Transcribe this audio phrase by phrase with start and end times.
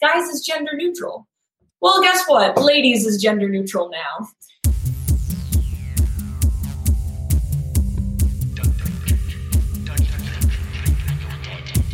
[0.00, 1.26] guys is gender neutral.
[1.80, 2.60] Well, guess what?
[2.60, 4.28] Ladies is gender neutral now.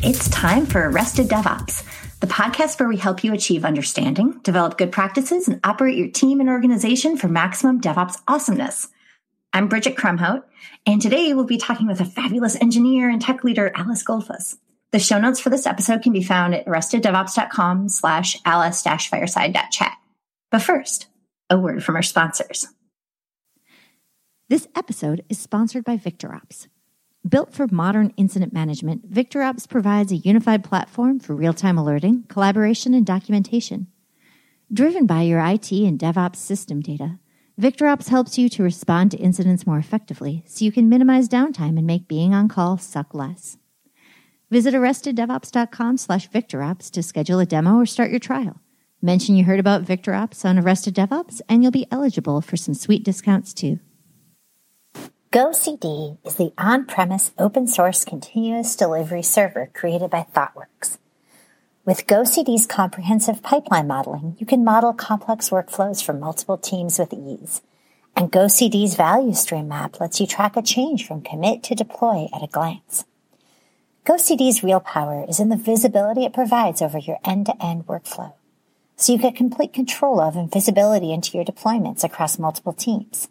[0.03, 1.83] It's time for Arrested DevOps,
[2.21, 6.39] the podcast where we help you achieve understanding, develop good practices, and operate your team
[6.39, 8.89] and organization for maximum DevOps awesomeness.
[9.53, 10.45] I'm Bridget Kromhout,
[10.87, 14.59] and today we'll be talking with a fabulous engineer and tech leader, Alice Goldfuss.
[14.93, 19.99] The show notes for this episode can be found at arresteddevops.com slash alice fireside.chat.
[20.51, 21.09] But first,
[21.51, 22.69] a word from our sponsors.
[24.49, 26.69] This episode is sponsored by VictorOps.
[27.29, 32.95] Built for modern incident management, VictorOps provides a unified platform for real time alerting, collaboration,
[32.95, 33.89] and documentation.
[34.73, 37.19] Driven by your IT and DevOps system data,
[37.61, 41.87] VictorOps helps you to respond to incidents more effectively so you can minimize downtime and
[41.87, 43.59] make being on call suck less.
[44.51, 48.61] Visit arresteddevops.com slash VictorOps to schedule a demo or start your trial.
[49.03, 53.05] Mention you heard about VictorOps on Arrested DevOps and you'll be eligible for some sweet
[53.05, 53.81] discounts too.
[55.33, 60.99] GoCD is the on-premise open source continuous delivery server created by ThoughtWorks.
[61.85, 67.63] With GoCD's comprehensive pipeline modeling, you can model complex workflows for multiple teams with ease.
[68.17, 72.43] And GoCD's value stream map lets you track a change from commit to deploy at
[72.43, 73.05] a glance.
[74.07, 78.35] GoCD's real power is in the visibility it provides over your end-to-end workflow.
[78.95, 83.27] So you get complete control of and visibility into your deployments across multiple teams.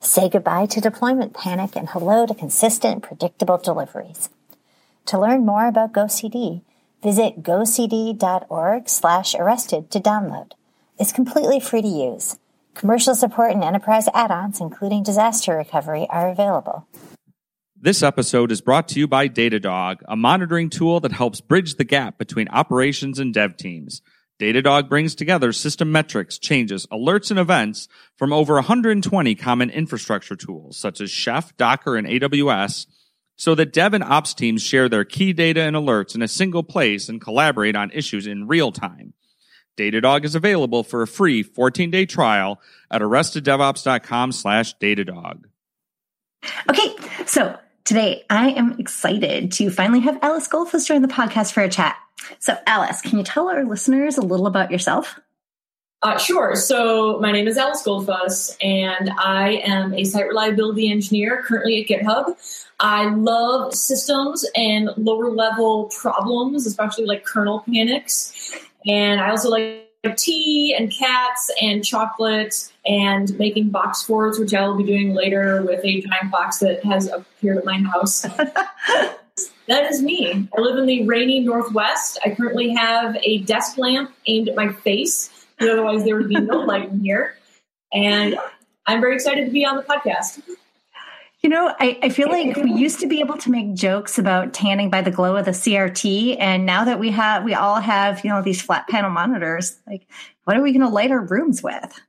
[0.00, 4.28] Say goodbye to deployment panic and hello to consistent, predictable deliveries.
[5.06, 6.62] To learn more about GoCD,
[7.04, 10.54] visit gocd.org slash arrested to download.
[10.98, 12.36] It's completely free to use.
[12.74, 16.84] Commercial support and enterprise add-ons, including disaster recovery, are available.
[17.86, 21.84] This episode is brought to you by Datadog, a monitoring tool that helps bridge the
[21.84, 24.02] gap between operations and dev teams.
[24.40, 30.76] Datadog brings together system metrics, changes, alerts, and events from over 120 common infrastructure tools
[30.76, 32.86] such as Chef, Docker, and AWS
[33.36, 36.64] so that dev and ops teams share their key data and alerts in a single
[36.64, 39.12] place and collaborate on issues in real time.
[39.78, 42.60] Datadog is available for a free 14-day trial
[42.90, 45.44] at arresteddevops.com slash Datadog.
[46.68, 46.96] Okay,
[47.26, 51.68] so today I am excited to finally have Alice Goldfuss join the podcast for a
[51.70, 51.96] chat.
[52.40, 55.18] So, Alice, can you tell our listeners a little about yourself?
[56.02, 56.56] Uh, sure.
[56.56, 61.88] So, my name is Alice Goldfuss, and I am a site reliability engineer currently at
[61.88, 62.36] GitHub.
[62.78, 68.52] I love systems and lower level problems, especially like kernel panics.
[68.86, 74.66] And I also like tea and cats and chocolate and making box forts, which I
[74.66, 78.20] will be doing later with a giant box that has appeared at my house.
[79.66, 80.48] that is me.
[80.56, 82.18] I live in the rainy Northwest.
[82.24, 86.58] I currently have a desk lamp aimed at my face, otherwise, there would be no
[86.58, 87.36] light in here.
[87.92, 88.38] And
[88.86, 90.40] I'm very excited to be on the podcast.
[91.46, 94.52] You know, I, I feel like we used to be able to make jokes about
[94.52, 98.24] tanning by the glow of the CRT, and now that we have, we all have,
[98.24, 99.78] you know, these flat panel monitors.
[99.86, 100.08] Like,
[100.42, 102.00] what are we going to light our rooms with?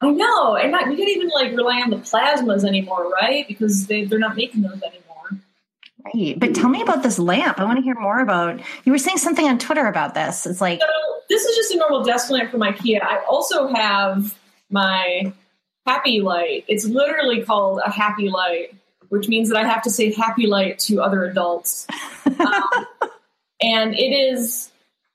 [0.00, 3.46] I know, and not, we can't even like rely on the plasmas anymore, right?
[3.46, 5.38] Because they, they're not making those anymore.
[6.06, 7.60] Right, but tell me about this lamp.
[7.60, 8.58] I want to hear more about.
[8.86, 10.46] You were saying something on Twitter about this.
[10.46, 10.86] It's like so
[11.28, 13.02] this is just a normal desk lamp from IKEA.
[13.02, 14.34] I also have
[14.70, 15.34] my
[15.88, 16.64] happy light.
[16.68, 18.77] It's literally called a happy light,
[19.08, 21.86] which means that I have to say happy light to other adults.
[22.26, 22.86] um,
[23.60, 24.70] and it is,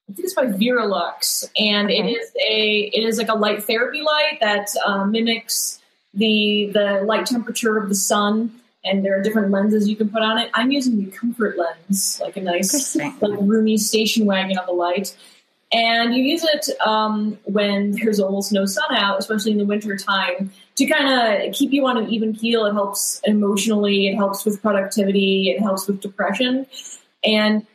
[0.10, 4.02] I think it's by Verilux, and it is a it is like a light therapy
[4.02, 5.82] light that uh, mimics
[6.14, 8.60] the the light temperature of the sun.
[8.86, 10.52] And there are different lenses you can put on it.
[10.54, 15.16] I'm using the comfort lens, like a nice, like roomy station wagon of a light
[15.74, 19.98] and you use it um, when there's almost no sun out, especially in the winter
[19.98, 22.66] time, to kind of keep you on an even keel.
[22.66, 26.66] It helps emotionally, it helps with productivity, it helps with depression.
[27.24, 27.66] And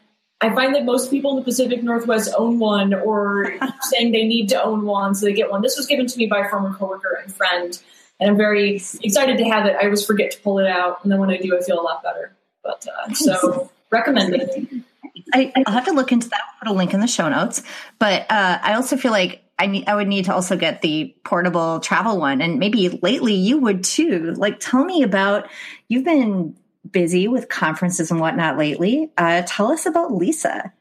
[0.41, 4.49] I find that most people in the Pacific Northwest own one or saying they need
[4.51, 5.63] to own one, so they get one.
[5.63, 7.81] This was given to me by a former coworker and friend,
[8.21, 9.77] and I'm very excited to have it.
[9.81, 11.83] I always forget to pull it out, and then when I do, I feel a
[11.83, 12.37] lot better.
[12.63, 14.85] But uh, so recommended.
[15.33, 16.41] I, will have to look into that.
[16.41, 17.63] I'll put a link in the show notes.
[17.99, 21.15] But uh, I also feel like I need, I would need to also get the
[21.25, 24.35] portable travel one, and maybe lately you would too.
[24.37, 25.49] Like, tell me about
[25.89, 26.57] you've been
[26.89, 29.11] busy with conferences and whatnot lately.
[29.19, 30.73] Uh, tell us about Lisa,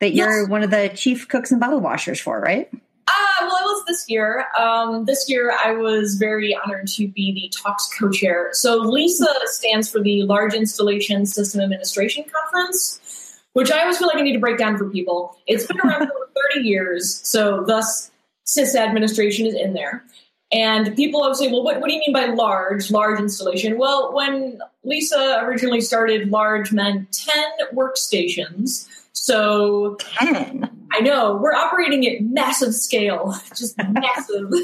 [0.00, 2.68] that you're one of the chief cooks and bottle washers for, right?
[2.72, 4.44] Uh, well, I was this year.
[4.58, 8.50] Um, this year, I was very honored to be the Talks co-chair.
[8.52, 13.00] So, LISA stands for the Large Installation System Administration Conference
[13.58, 15.36] which I always feel like I need to break down for people.
[15.48, 18.10] It's been around for 30 years, so thus
[18.48, 20.04] sys administration is in there.
[20.50, 23.76] And people always say, well, what, what do you mean by large, large installation?
[23.76, 28.88] Well, when Lisa originally started, large meant 10 workstations.
[29.12, 30.70] So 10.
[30.90, 34.52] I know we're operating at massive scale, just massive.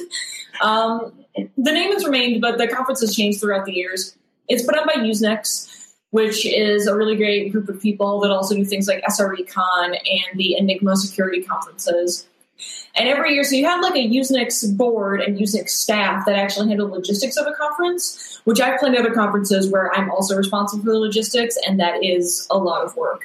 [0.61, 4.17] Um, the name has remained, but the conference has changed throughout the years.
[4.49, 8.55] It's put on by Usenix, which is a really great group of people that also
[8.55, 12.29] do things like SRECon and the Enigma security conferences.
[12.95, 16.69] And every year, so you have like a Usenix board and Usenix staff that actually
[16.69, 20.91] handle logistics of a conference, which I've of other conferences where I'm also responsible for
[20.91, 23.25] the logistics, and that is a lot of work.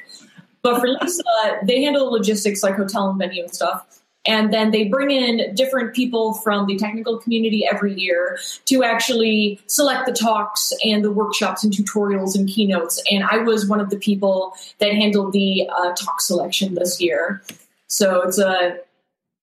[0.61, 1.23] But for Lisa,
[1.63, 3.85] they handle logistics like hotel and venue and stuff.
[4.25, 9.59] And then they bring in different people from the technical community every year to actually
[9.67, 13.01] select the talks and the workshops and tutorials and keynotes.
[13.09, 17.41] And I was one of the people that handled the uh, talk selection this year.
[17.87, 18.77] So it's a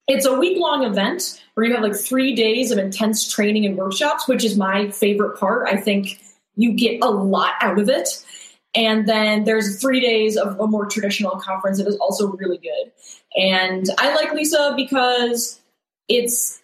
[0.07, 3.77] it's a week long event where you have like three days of intense training and
[3.77, 5.69] workshops, which is my favorite part.
[5.69, 6.21] I think
[6.55, 8.25] you get a lot out of it.
[8.75, 12.93] And then there's three days of a more traditional conference that is also really good.
[13.37, 15.61] And I like Lisa because
[16.09, 16.61] it's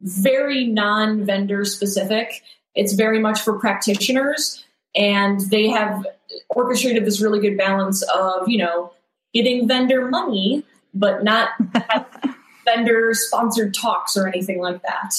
[0.00, 2.42] very non vendor specific,
[2.74, 4.64] it's very much for practitioners.
[4.94, 6.06] And they have
[6.50, 8.92] orchestrated this really good balance of, you know,
[9.34, 10.64] getting vendor money,
[10.94, 11.50] but not
[12.66, 15.14] vendor sponsored talks or anything like that.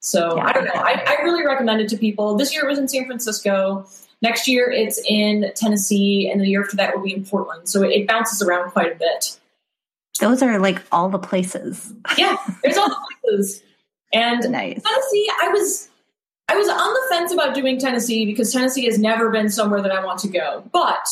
[0.00, 0.46] So yeah.
[0.46, 0.72] I don't know.
[0.74, 2.36] I, I really recommend it to people.
[2.36, 3.86] This year it was in San Francisco.
[4.20, 7.68] Next year it's in Tennessee, and the year after that will be in Portland.
[7.68, 9.38] So it, it bounces around quite a bit.
[10.20, 11.92] Those are like all the places.
[12.18, 13.62] yeah, there's all the places.
[14.12, 14.82] And nice.
[14.82, 15.88] Tennessee, I was
[16.48, 19.92] I was on the fence about doing Tennessee because Tennessee has never been somewhere that
[19.92, 20.62] I want to go.
[20.72, 21.06] But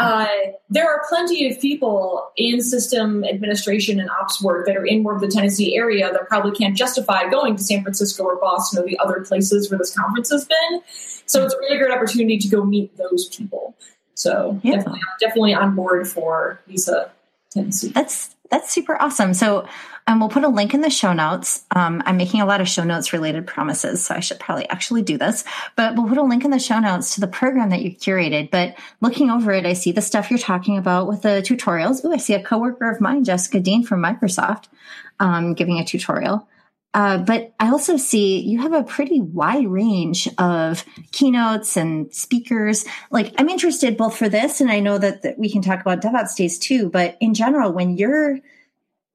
[0.00, 0.26] uh,
[0.70, 5.14] there are plenty of people in system administration and ops work that are in more
[5.14, 8.86] of the Tennessee area that probably can't justify going to San Francisco or Boston or
[8.86, 10.80] the other places where this conference has been.
[11.26, 13.76] So it's a really great opportunity to go meet those people.
[14.14, 14.76] So yeah.
[14.76, 17.10] definitely, definitely on board for Lisa
[17.52, 17.88] Tennessee.
[17.88, 19.32] That's that's super awesome.
[19.32, 19.66] So
[20.06, 21.64] um, we'll put a link in the show notes.
[21.70, 25.02] Um, I'm making a lot of show notes related promises, so I should probably actually
[25.02, 25.44] do this.
[25.76, 28.50] But we'll put a link in the show notes to the program that you curated.
[28.50, 32.00] But looking over it, I see the stuff you're talking about with the tutorials.
[32.04, 34.64] Oh, I see a coworker of mine, Jessica Deen from Microsoft,
[35.20, 36.48] um, giving a tutorial.
[36.92, 42.84] Uh, but I also see you have a pretty wide range of keynotes and speakers.
[43.10, 46.00] Like I'm interested both for this, and I know that, that we can talk about
[46.00, 46.90] DevOps days too.
[46.90, 48.40] But in general, when you're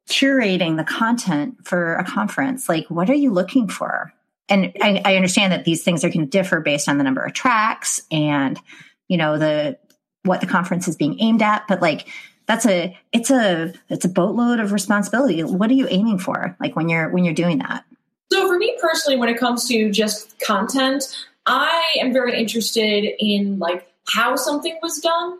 [0.09, 4.13] curating the content for a conference, like what are you looking for?
[4.47, 7.23] And I, I understand that these things are going to differ based on the number
[7.23, 8.59] of tracks and
[9.07, 9.77] you know the
[10.23, 11.67] what the conference is being aimed at.
[11.67, 12.07] But like
[12.47, 16.75] that's a it's a it's a boatload of responsibility what are you aiming for like
[16.75, 17.83] when you're when you're doing that
[18.31, 23.59] so for me personally when it comes to just content i am very interested in
[23.59, 25.39] like how something was done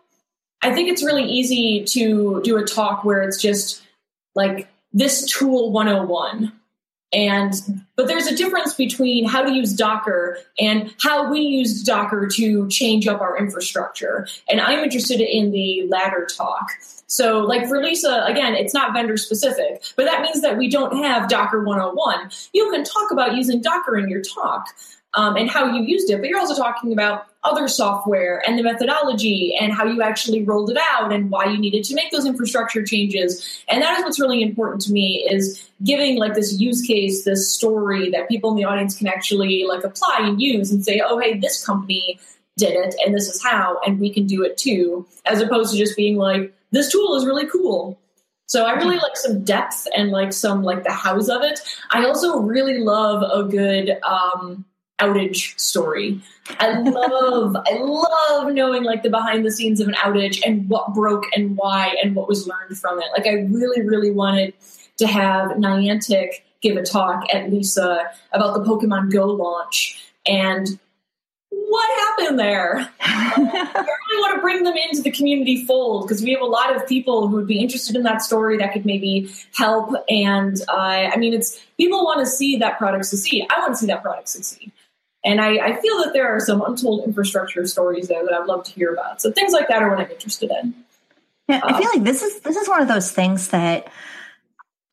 [0.62, 3.84] i think it's really easy to do a talk where it's just
[4.36, 6.52] like this tool 101
[7.16, 7.54] and
[7.96, 12.68] but there's a difference between how to use Docker and how we use Docker to
[12.68, 14.28] change up our infrastructure.
[14.50, 16.72] And I'm interested in the latter talk.
[17.16, 20.98] So, like for Lisa, again, it's not vendor specific, but that means that we don't
[20.98, 22.30] have Docker 101.
[22.52, 24.68] You can talk about using Docker in your talk
[25.14, 28.64] um, and how you used it, but you're also talking about other software and the
[28.64, 32.26] methodology and how you actually rolled it out and why you needed to make those
[32.26, 33.64] infrastructure changes.
[33.70, 37.50] And that is what's really important to me is giving like this use case, this
[37.50, 41.18] story that people in the audience can actually like apply and use and say, oh,
[41.18, 42.20] hey, this company
[42.58, 45.78] did it and this is how, and we can do it too, as opposed to
[45.78, 48.00] just being like, this tool is really cool.
[48.48, 51.60] So I really like some depth and like some like the hows of it.
[51.90, 54.66] I also really love a good um,
[55.00, 56.22] outage story.
[56.60, 60.94] I love I love knowing like the behind the scenes of an outage and what
[60.94, 63.08] broke and why and what was learned from it.
[63.18, 64.54] Like I really really wanted
[64.98, 66.30] to have Niantic
[66.62, 70.80] give a talk at Lisa about the Pokemon Go launch and
[71.68, 72.90] what happened there?
[73.02, 76.76] I really want to bring them into the community fold because we have a lot
[76.76, 79.94] of people who would be interested in that story that could maybe help.
[80.10, 80.74] And uh,
[81.14, 83.48] I mean, it's people want to see that product succeed.
[83.50, 84.72] I want to see that product succeed.
[85.24, 88.64] And I, I feel that there are some untold infrastructure stories there that I'd love
[88.66, 89.22] to hear about.
[89.22, 90.76] So things like that are what I'm interested in.
[91.50, 93.92] Yeah, I feel like this is this is one of those things that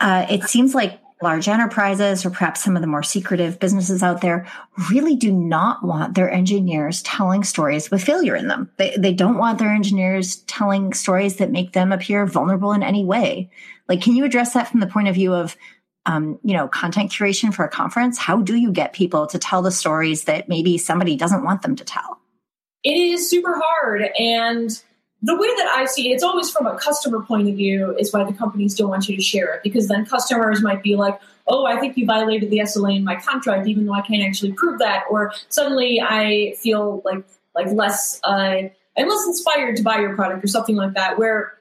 [0.00, 4.21] uh, it seems like large enterprises or perhaps some of the more secretive businesses out
[4.21, 4.47] there
[4.91, 8.71] really do not want their engineers telling stories with failure in them.
[8.76, 13.05] They, they don't want their engineers telling stories that make them appear vulnerable in any
[13.05, 13.50] way.
[13.88, 15.57] Like, can you address that from the point of view of,
[16.07, 18.19] um, you know, content curation for a conference?
[18.19, 21.76] How do you get people to tell the stories that maybe somebody doesn't want them
[21.76, 22.21] to tell?
[22.85, 24.09] It is super hard.
[24.19, 24.83] And
[25.23, 28.12] the way that I see it, it's always from a customer point of view, is
[28.12, 31.21] why the companies don't want you to share it because then customers might be like,
[31.47, 34.52] oh, I think you violated the SLA in my contract, even though I can't actually
[34.52, 35.05] prove that.
[35.11, 37.25] Or suddenly I feel like
[37.55, 38.62] like less uh,
[38.97, 41.19] I'm less inspired to buy your product or something like that.
[41.19, 41.55] Where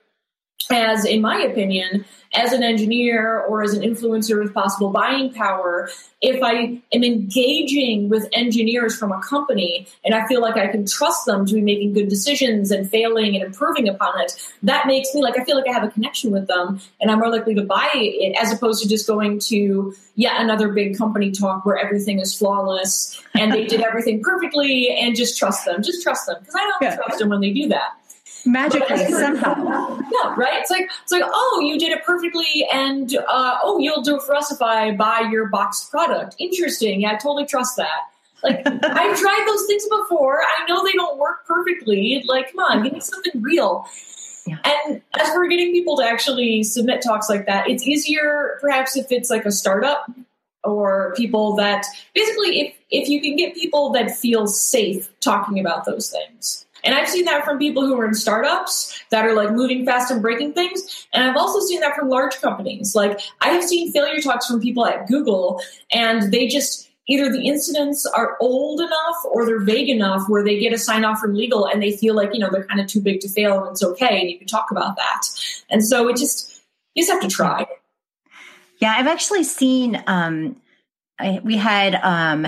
[0.72, 5.90] as in my opinion, as an engineer or as an influencer with possible buying power,
[6.22, 10.86] if I am engaging with engineers from a company and I feel like I can
[10.86, 14.34] trust them to be making good decisions and failing and improving upon it,
[14.64, 17.20] that makes me like I feel like I have a connection with them and I'm
[17.20, 21.32] more likely to buy it as opposed to just going to yet another big company
[21.32, 25.84] talk where everything is flawless and they did everything perfectly and just trust them.
[25.84, 26.96] Just trust them because I don't yeah.
[26.96, 28.01] trust them when they do that
[28.46, 30.00] magically somehow.
[30.12, 30.60] Yeah, right.
[30.62, 34.24] It's like it's like oh, you did it perfectly, and uh, oh, you'll do it
[34.24, 36.36] for us if I buy your boxed product.
[36.40, 37.02] Interesting.
[37.02, 38.08] Yeah, I totally trust that.
[38.44, 40.42] Like I've tried those things before.
[40.42, 42.24] I know they don't work perfectly.
[42.28, 43.86] Like, come on, give me something real.
[44.46, 44.58] Yeah.
[44.64, 49.12] And as for getting people to actually submit talks like that, it's easier perhaps if
[49.12, 50.10] it's like a startup
[50.64, 55.86] or people that basically if if you can get people that feel safe talking about
[55.86, 59.52] those things and I've seen that from people who are in startups that are like
[59.52, 61.08] moving fast and breaking things.
[61.14, 62.96] And I've also seen that from large companies.
[62.96, 65.62] Like I have seen failure talks from people at Google
[65.92, 70.60] and they just either the incidents are old enough or they're vague enough where they
[70.60, 72.88] get a sign off from legal and they feel like, you know, they're kind of
[72.88, 75.22] too big to fail and it's okay and you can talk about that.
[75.70, 76.62] And so it just,
[76.96, 77.68] you just have to try.
[78.80, 80.56] Yeah, I've actually seen um
[81.20, 82.48] I, we had um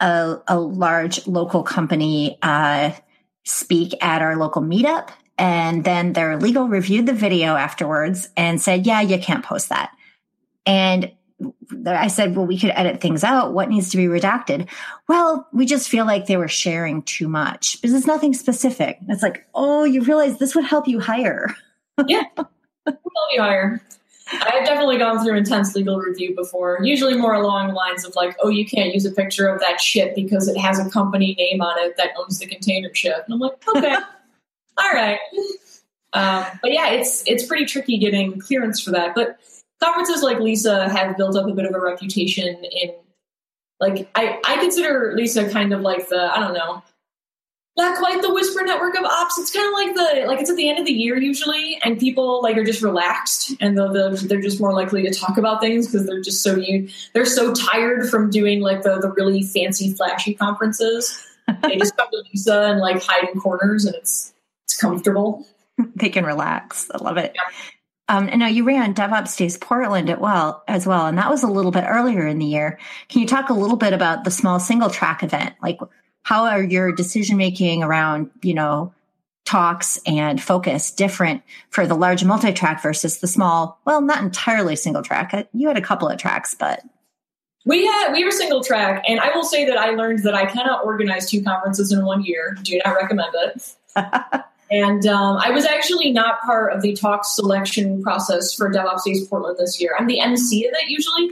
[0.00, 2.92] a, a large local company uh
[3.44, 5.10] speak at our local meetup.
[5.36, 9.90] And then their legal reviewed the video afterwards and said, yeah, you can't post that.
[10.64, 11.12] And
[11.86, 13.52] I said, well, we could edit things out.
[13.52, 14.68] What needs to be redacted?
[15.08, 18.98] Well, we just feel like they were sharing too much because it's nothing specific.
[19.08, 21.54] It's like, oh, you realize this would help you hire.
[22.06, 22.48] yeah, help
[23.32, 23.82] you hire.
[24.32, 28.36] I've definitely gone through intense legal review before, usually more along the lines of like,
[28.42, 31.60] oh, you can't use a picture of that ship because it has a company name
[31.60, 33.24] on it that owns the container ship.
[33.26, 33.94] And I'm like, okay,
[34.78, 35.18] all right.
[36.14, 39.14] Um, but yeah, it's it's pretty tricky getting clearance for that.
[39.14, 39.38] But
[39.82, 42.94] conferences like Lisa have built up a bit of a reputation in
[43.80, 46.82] like I, I consider Lisa kind of like the I don't know
[47.76, 49.38] not quite the whisper network of ops.
[49.38, 51.98] It's kind of like the like it's at the end of the year usually, and
[51.98, 55.86] people like are just relaxed, and they're they're just more likely to talk about things
[55.86, 59.92] because they're just so you they're so tired from doing like the the really fancy
[59.92, 61.20] flashy conferences.
[61.62, 64.32] they just come to Lisa and like hide in corners, and it's
[64.64, 65.46] it's comfortable.
[65.96, 66.88] They can relax.
[66.94, 67.32] I love it.
[67.34, 67.40] Yeah.
[68.06, 71.42] Um, and now you ran DevOps Days Portland at well as well, and that was
[71.42, 72.78] a little bit earlier in the year.
[73.08, 75.54] Can you talk a little bit about the small single track event?
[75.60, 75.80] Like
[76.24, 78.92] how are your decision making around, you know,
[79.44, 85.02] talks and focus different for the large multi-track versus the small, well, not entirely single
[85.02, 85.32] track.
[85.32, 86.82] Uh, you had a couple of tracks, but
[87.66, 90.46] we had we were single track, and I will say that I learned that I
[90.46, 92.56] cannot organize two conferences in one year.
[92.62, 93.74] Do not recommend it.
[94.70, 99.26] and um, I was actually not part of the talk selection process for DevOps Days
[99.28, 99.94] Portland this year.
[99.98, 101.30] I'm the MC of it usually,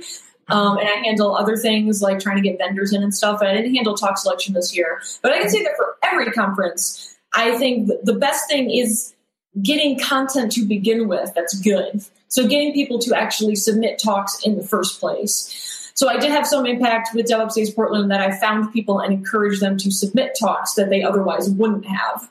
[0.49, 3.41] um, and I handle other things like trying to get vendors in and stuff.
[3.41, 5.01] I didn't handle talk selection this year.
[5.23, 9.15] But I can say that for every conference, I think the best thing is
[9.63, 12.05] getting content to begin with that's good.
[12.29, 15.91] So getting people to actually submit talks in the first place.
[15.95, 19.13] So I did have some impact with DevOps Days Portland that I found people and
[19.13, 22.31] encouraged them to submit talks that they otherwise wouldn't have.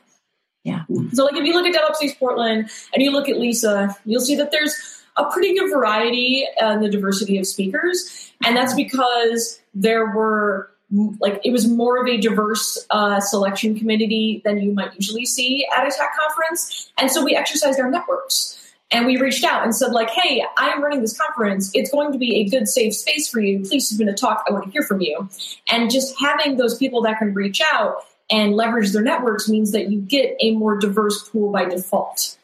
[0.64, 0.84] Yeah.
[1.14, 4.22] So like if you look at DevOps Days Portland and you look at Lisa, you'll
[4.22, 8.32] see that there's a pretty good variety and the diversity of speakers.
[8.44, 10.72] And that's because there were
[11.20, 15.66] like it was more of a diverse uh, selection committee than you might usually see
[15.76, 16.92] at a tech conference.
[16.98, 18.58] And so we exercised our networks.
[18.94, 21.72] And we reached out and said, like, hey, I'm running this conference.
[21.74, 23.62] It's going to be a good, safe space for you.
[23.62, 24.44] Please submit a talk.
[24.46, 25.30] I want to hear from you.
[25.70, 29.90] And just having those people that can reach out and leverage their networks means that
[29.90, 32.38] you get a more diverse pool by default.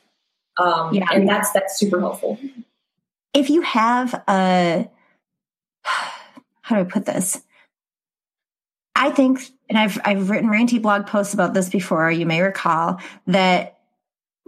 [0.57, 1.05] Um, yeah.
[1.11, 2.39] And that's that's super helpful.
[3.33, 4.89] If you have a,
[5.83, 7.41] how do I put this?
[8.95, 12.09] I think, and I've I've written ranty blog posts about this before.
[12.09, 13.77] You may recall that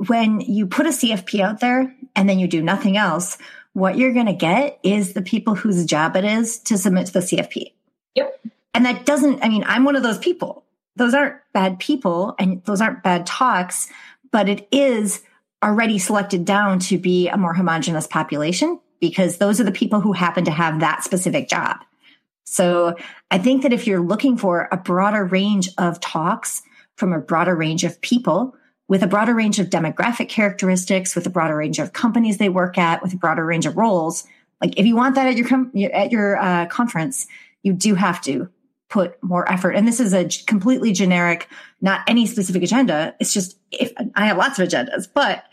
[0.08, 3.38] when you put a CFP out there and then you do nothing else,
[3.74, 7.14] what you're going to get is the people whose job it is to submit to
[7.14, 7.74] the CFP.
[8.16, 8.42] Yep.
[8.74, 10.64] And that doesn't, I mean, I'm one of those people.
[10.96, 13.90] Those aren't bad people and those aren't bad talks,
[14.32, 15.22] but it is
[15.64, 20.14] already selected down to be a more homogenous population because those are the people who
[20.14, 21.78] happen to have that specific job.
[22.46, 22.96] So
[23.30, 26.62] I think that if you're looking for a broader range of talks
[26.96, 28.56] from a broader range of people
[28.88, 32.78] with a broader range of demographic characteristics, with a broader range of companies they work
[32.78, 34.26] at, with a broader range of roles,
[34.62, 37.28] like if you want that at your com- at your uh, conference,
[37.62, 38.50] you do have to
[38.90, 39.72] put more effort.
[39.72, 41.48] And this is a completely generic,
[41.80, 43.16] not any specific agenda.
[43.20, 45.44] It's just if I have lots of agendas, but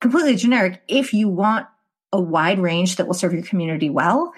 [0.00, 0.82] completely generic.
[0.88, 1.66] If you want
[2.12, 4.32] a wide range that will serve your community well,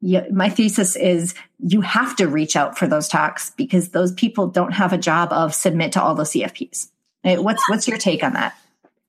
[0.00, 4.46] yeah, my thesis is you have to reach out for those talks because those people
[4.46, 6.90] don't have a job of submit to all the CFPs.
[7.24, 8.54] Eh, what's what's your take on that?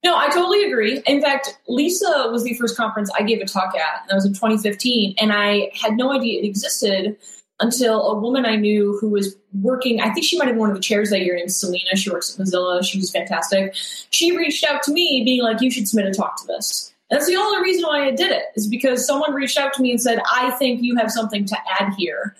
[0.04, 1.04] No, I totally agree.
[1.06, 4.02] In fact, Lisa was the first conference I gave a talk at.
[4.02, 7.18] and That was in 2015, and I had no idea it existed
[7.60, 10.70] until a woman I knew who was working, I think she might have been one
[10.70, 11.96] of the chairs that year named Selena.
[11.96, 12.84] She works at Mozilla.
[12.84, 13.74] She was fantastic.
[14.10, 16.94] She reached out to me being like, you should submit a talk to this.
[17.10, 19.82] And that's the only reason why I did it is because someone reached out to
[19.82, 22.36] me and said, I think you have something to add here.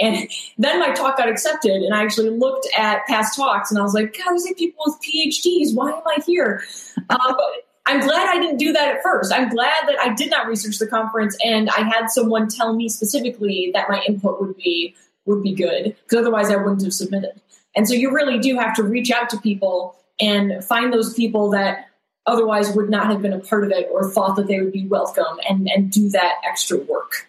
[0.00, 3.82] And then my talk got accepted, and I actually looked at past talks, and I
[3.82, 5.74] was like, God, there's like people with PhDs.
[5.74, 6.64] Why am I here?
[7.08, 7.34] Uh,
[7.84, 9.32] I'm glad I didn't do that at first.
[9.32, 12.88] I'm glad that I did not research the conference and I had someone tell me
[12.88, 17.40] specifically that my input would be would be good because otherwise I wouldn't have submitted.
[17.74, 21.50] And so you really do have to reach out to people and find those people
[21.50, 21.88] that
[22.26, 24.86] otherwise would not have been a part of it or thought that they would be
[24.86, 27.26] welcome and and do that extra work.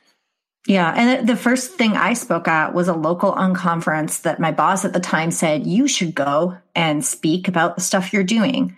[0.68, 0.94] Yeah.
[0.96, 4.94] And the first thing I spoke at was a local unconference that my boss at
[4.94, 8.78] the time said, you should go and speak about the stuff you're doing.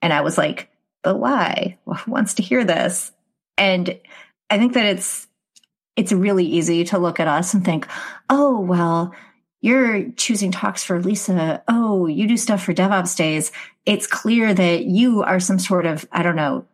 [0.00, 0.68] And I was like,
[1.02, 1.78] but why?
[1.84, 3.12] Well, who wants to hear this?
[3.58, 3.98] And
[4.50, 5.26] I think that it's
[5.94, 7.86] it's really easy to look at us and think,
[8.30, 9.14] oh well,
[9.62, 11.62] you're choosing talks for Lisa.
[11.68, 13.52] Oh, you do stuff for DevOps days.
[13.86, 16.66] It's clear that you are some sort of, I don't know,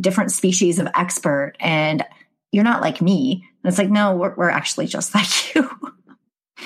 [0.00, 2.04] different species of expert and
[2.52, 3.48] you're not like me.
[3.62, 5.68] And it's like, no, we're, we're actually just like you.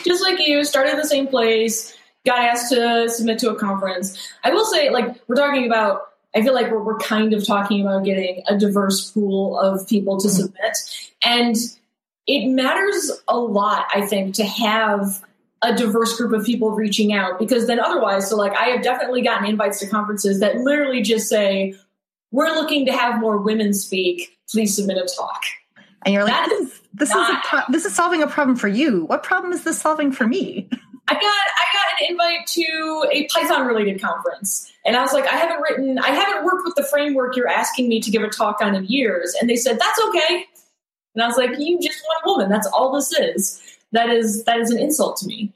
[0.05, 1.97] just like you, started the same place,
[2.27, 4.19] got asked to submit to a conference.
[4.45, 6.03] I will say, like, we're talking about
[6.39, 10.21] I feel like we're, we're kind of talking about getting a diverse pool of people
[10.21, 10.37] to mm-hmm.
[10.37, 10.77] submit.
[11.25, 11.57] And
[12.29, 15.25] it matters a lot, I think, to have
[15.63, 19.23] a diverse group of people reaching out because then otherwise, so like I have definitely
[19.23, 21.75] gotten invites to conferences that literally just say,
[22.31, 24.39] we're looking to have more women speak.
[24.49, 25.43] Please submit a talk.
[26.05, 28.69] And you're like, this, is, this is a pro- this is solving a problem for
[28.69, 29.07] you.
[29.07, 30.71] What problem is this solving for me?
[31.09, 34.71] I got I got an invite to a Python related conference.
[34.85, 37.89] And I was like, I haven't written, I haven't worked with the framework you're asking
[37.89, 39.35] me to give a talk on in years.
[39.39, 40.47] And they said, that's okay.
[41.15, 42.49] And I was like, you just want a woman.
[42.49, 43.61] That's all this is.
[43.93, 45.53] That is, that is an insult to me.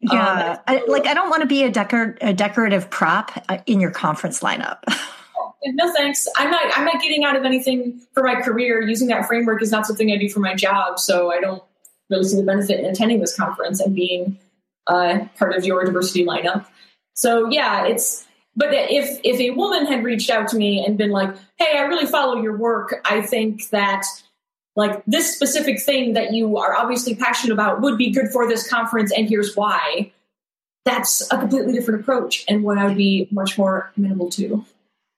[0.00, 0.52] Yeah.
[0.52, 3.80] Um, I, like, I don't want to be a, decor- a decorative prop uh, in
[3.80, 4.78] your conference lineup.
[5.66, 6.26] no thanks.
[6.36, 8.80] I'm not, I'm not getting out of anything for my career.
[8.80, 10.98] Using that framework is not something I do for my job.
[10.98, 11.62] So I don't
[12.08, 14.38] really see the benefit in attending this conference and being
[14.86, 16.66] uh, part of your diversity lineup.
[17.14, 21.10] So yeah, it's but if if a woman had reached out to me and been
[21.10, 23.00] like, "Hey, I really follow your work.
[23.04, 24.04] I think that
[24.76, 28.68] like this specific thing that you are obviously passionate about would be good for this
[28.68, 30.12] conference and here's why."
[30.86, 34.64] That's a completely different approach and what I would be much more amenable to.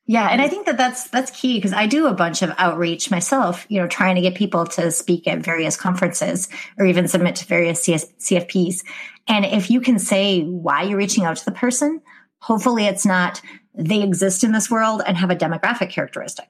[0.06, 3.10] Yeah, and I think that that's that's key because I do a bunch of outreach
[3.10, 7.36] myself, you know, trying to get people to speak at various conferences or even submit
[7.36, 8.82] to various CS, CFPs.
[9.28, 12.00] And if you can say why you're reaching out to the person,
[12.38, 13.40] hopefully it's not
[13.74, 16.48] they exist in this world and have a demographic characteristic.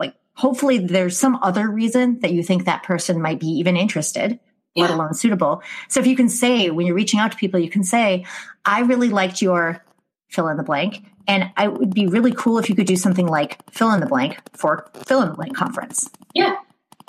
[0.00, 4.40] Like hopefully there's some other reason that you think that person might be even interested,
[4.74, 4.82] yeah.
[4.82, 5.62] let alone suitable.
[5.88, 8.24] So if you can say when you're reaching out to people, you can say,
[8.64, 9.84] I really liked your
[10.28, 13.26] fill in the blank and it would be really cool if you could do something
[13.26, 16.10] like fill in the blank for fill in the blank conference.
[16.34, 16.56] Yeah.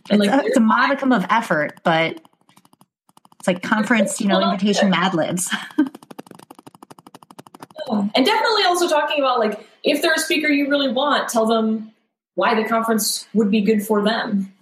[0.09, 2.21] It's, like, a, it's a modicum of effort, but
[3.47, 5.49] like conference, you know, invitation Mad Libs.
[7.89, 11.91] and definitely also talking about like if they're a speaker you really want, tell them
[12.35, 14.53] why the conference would be good for them.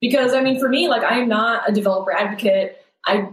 [0.00, 2.84] Because I mean, for me, like I am not a developer advocate.
[3.04, 3.28] I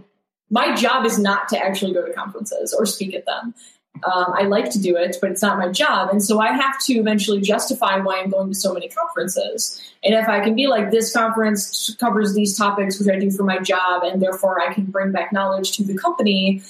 [0.50, 3.54] my job is not to actually go to conferences or speak at them.
[4.02, 6.10] Um, I like to do it, but it's not my job.
[6.10, 9.80] And so I have to eventually justify why I'm going to so many conferences.
[10.02, 13.44] And if I can be like, this conference covers these topics, which I do for
[13.44, 16.62] my job, and therefore I can bring back knowledge to the company,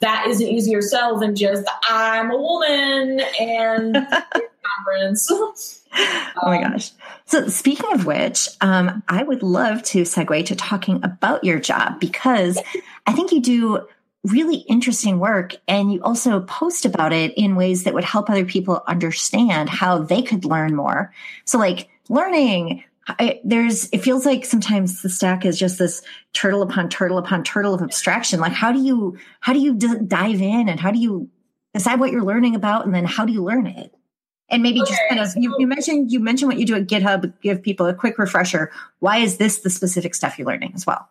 [0.00, 3.94] that is an easier sell than just, I'm a woman and
[4.76, 5.82] conference.
[5.96, 6.92] oh my gosh.
[7.26, 11.98] So, speaking of which, um, I would love to segue to talking about your job
[11.98, 12.58] because
[13.06, 13.88] I think you do
[14.24, 18.44] really interesting work and you also post about it in ways that would help other
[18.44, 21.12] people understand how they could learn more.
[21.44, 26.02] So, like learning, I, there's it feels like sometimes the stack is just this
[26.34, 28.40] turtle upon turtle upon turtle of abstraction.
[28.40, 31.30] Like how do you how do you d- dive in and how do you
[31.72, 33.94] decide what you're learning about and then how do you learn it?
[34.50, 36.86] And maybe okay, just kind of you, you mentioned you mentioned what you do at
[36.86, 38.70] github give people a quick refresher.
[38.98, 41.08] Why is this the specific stuff you're learning as well?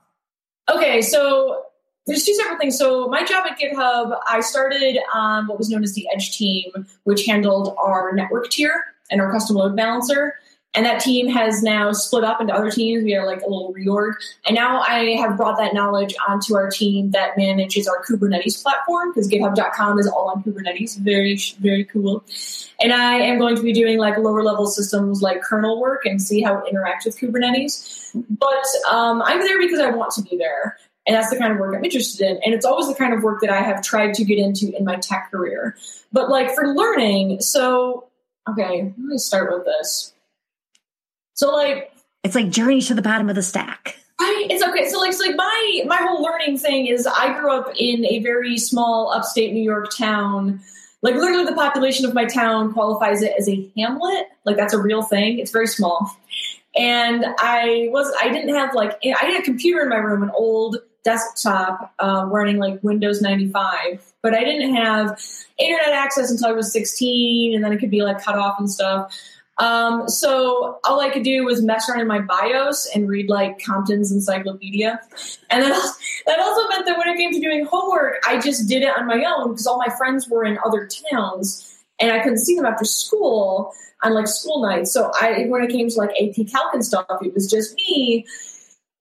[0.69, 1.63] Okay so
[2.07, 5.83] there's two separate things so my job at github i started on what was known
[5.83, 6.71] as the edge team
[7.03, 10.35] which handled our network tier and our custom load balancer
[10.77, 13.03] and that team has now split up into other teams.
[13.03, 14.13] We are like a little reorg.
[14.45, 19.09] And now I have brought that knowledge onto our team that manages our Kubernetes platform
[19.09, 20.99] because github.com is all on Kubernetes.
[20.99, 22.23] Very, very cool.
[22.79, 26.21] And I am going to be doing like lower level systems like kernel work and
[26.21, 28.11] see how it interacts with Kubernetes.
[28.29, 30.77] But um, I'm there because I want to be there.
[31.07, 32.39] And that's the kind of work I'm interested in.
[32.43, 34.83] And it's always the kind of work that I have tried to get into in
[34.83, 35.77] my tech career.
[36.11, 38.09] But like for learning, so,
[38.49, 40.13] okay, let me start with this
[41.37, 41.91] so like
[42.23, 43.95] it's like journey to the bottom of the stack.
[44.19, 44.47] Right.
[44.49, 44.89] It's okay.
[44.89, 48.19] So like, so like my my whole learning thing is I grew up in a
[48.19, 50.59] very small upstate New York town.
[51.03, 54.25] Like literally the population of my town qualifies it as a hamlet.
[54.45, 55.37] Like that's a real thing.
[55.37, 56.11] It's very small.
[56.75, 60.31] And I was I didn't have like I had a computer in my room, an
[60.31, 65.17] old desktop um, running like Windows 95, but I didn't have
[65.57, 68.69] internet access until I was 16, and then it could be like cut off and
[68.69, 69.17] stuff.
[69.57, 73.57] Um, so all I could do was mess around in my BIOS and read like
[73.63, 74.99] Compton's Encyclopedia.
[75.49, 78.83] And then that also meant that when it came to doing homework, I just did
[78.83, 82.39] it on my own because all my friends were in other towns and I couldn't
[82.39, 84.91] see them after school on like school nights.
[84.91, 88.27] So I, when it came to like AP Calc and stuff, it was just me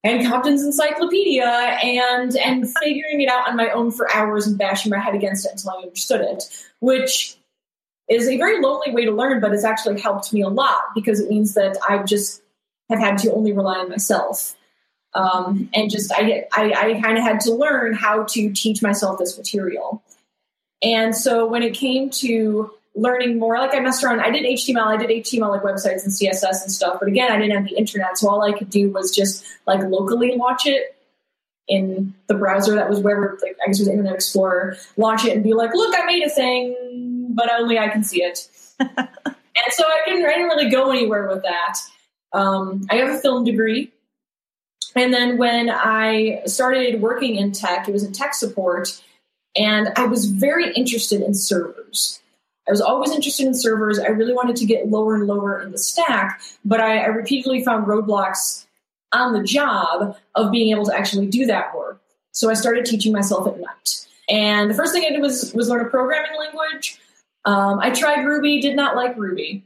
[0.06, 4.90] and Compton's Encyclopedia and and figuring it out on my own for hours and bashing
[4.90, 6.44] my head against it until I understood it,
[6.80, 7.36] which
[8.08, 11.20] is a very lonely way to learn, but it's actually helped me a lot because
[11.20, 12.40] it means that I just
[12.88, 14.56] have had to only rely on myself.
[15.12, 19.18] Um, and just I, I, I kind of had to learn how to teach myself
[19.18, 20.02] this material.
[20.82, 24.86] And so when it came to learning more, like I messed around, I did HTML,
[24.86, 27.76] I did HTML like websites and CSS and stuff, but again, I didn't have the
[27.76, 30.96] internet, so all I could do was just like locally launch it
[31.68, 35.34] in the browser that was where like, I guess it was Internet Explorer, launch it
[35.34, 36.96] and be like, look, I made a thing
[37.36, 38.48] but only I can see it.
[38.80, 38.88] and
[39.70, 41.78] so I didn't, I didn't really go anywhere with that.
[42.32, 43.92] Um, I have a film degree.
[44.96, 49.02] And then when I started working in tech, it was in tech support,
[49.54, 52.20] and I was very interested in servers.
[52.68, 53.98] I was always interested in servers.
[53.98, 57.64] I really wanted to get lower and lower in the stack, but I, I repeatedly
[57.64, 58.66] found roadblocks
[59.12, 62.00] on the job of being able to actually do that work.
[62.32, 64.06] So I started teaching myself at night.
[64.28, 66.98] And the first thing I did was, was learn a programming language.
[67.44, 69.62] Um, I tried Ruby, did not like Ruby.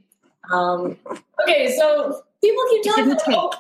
[0.53, 0.99] Um,
[1.43, 3.53] okay, so people keep telling me, oh,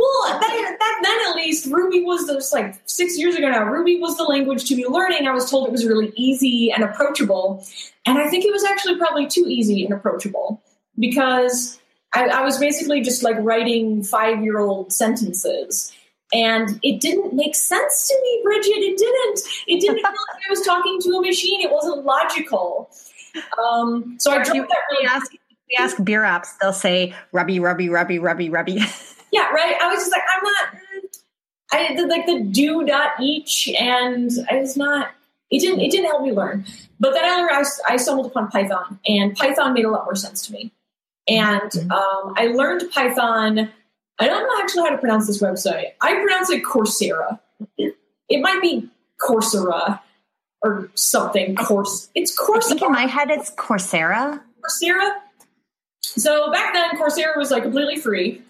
[0.00, 3.64] well, back, back then at least, Ruby was just like six years ago now.
[3.64, 5.26] Ruby was the language to be learning.
[5.26, 7.64] I was told it was really easy and approachable,
[8.06, 10.62] and I think it was actually probably too easy and approachable
[10.98, 11.78] because
[12.12, 15.92] I, I was basically just like writing five-year-old sentences
[16.32, 18.78] and it didn't make sense to me, Bridget.
[18.78, 19.40] It didn't.
[19.66, 21.60] It didn't feel like I was talking to a machine.
[21.60, 22.90] It wasn't logical.
[23.64, 25.02] Um, so I you, that really.
[25.02, 28.80] We ask, we ask beer ops, they'll say rubby, rubby, rubby, rubby, rubby.
[29.32, 29.76] yeah, right.
[29.80, 30.82] I was just like, I'm not.
[31.72, 35.10] I did like the do dot each, and I was not.
[35.50, 35.80] It didn't.
[35.80, 36.64] It didn't help me learn.
[36.98, 37.66] But then I learned.
[37.88, 40.72] I, I stumbled upon Python, and Python made a lot more sense to me.
[41.28, 41.90] And mm-hmm.
[41.92, 43.70] um, I learned Python.
[44.18, 45.92] I don't know actually how to pronounce this website.
[46.00, 47.38] I pronounce it Coursera.
[47.78, 48.88] It might be
[49.20, 50.00] Coursera
[50.62, 51.54] or something.
[51.56, 52.56] Course, it's Coursera.
[52.56, 54.40] I think in my head it's Coursera.
[54.60, 55.12] Coursera.
[56.02, 58.42] So back then, Coursera was like completely free,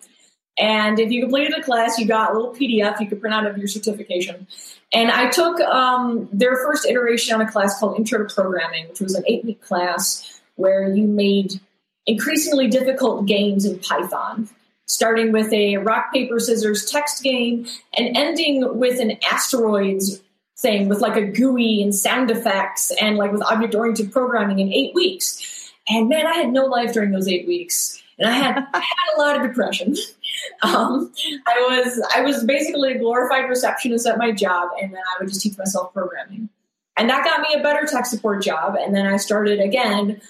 [0.61, 3.47] and if you completed a class, you got a little PDF you could print out
[3.47, 4.47] of your certification.
[4.93, 9.01] And I took um, their first iteration on a class called Intro to Programming, which
[9.01, 11.61] was an eight-week class where you made
[12.07, 14.49] increasingly difficult games in Python
[14.87, 17.65] starting with a rock paper scissors text game
[17.97, 20.21] and ending with an asteroids
[20.59, 24.73] thing with like a GUI and sound effects and like with object oriented programming in
[24.73, 25.73] eight weeks.
[25.89, 28.03] And man, I had no life during those eight weeks.
[28.19, 29.95] And I had, I had a lot of depression.
[30.63, 31.13] Um,
[31.47, 35.29] I was I was basically a glorified receptionist at my job, and then I would
[35.29, 36.51] just teach myself programming.
[36.97, 38.77] And that got me a better tech support job.
[38.79, 40.21] And then I started again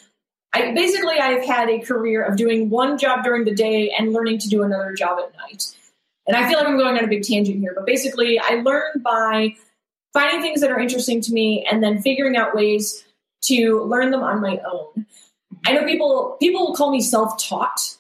[0.53, 4.39] I basically I've had a career of doing one job during the day and learning
[4.39, 5.65] to do another job at night.
[6.27, 9.01] And I feel like I'm going on a big tangent here, but basically I learn
[9.03, 9.57] by
[10.13, 13.05] finding things that are interesting to me and then figuring out ways
[13.43, 15.07] to learn them on my own.
[15.65, 17.97] I know people people will call me self-taught.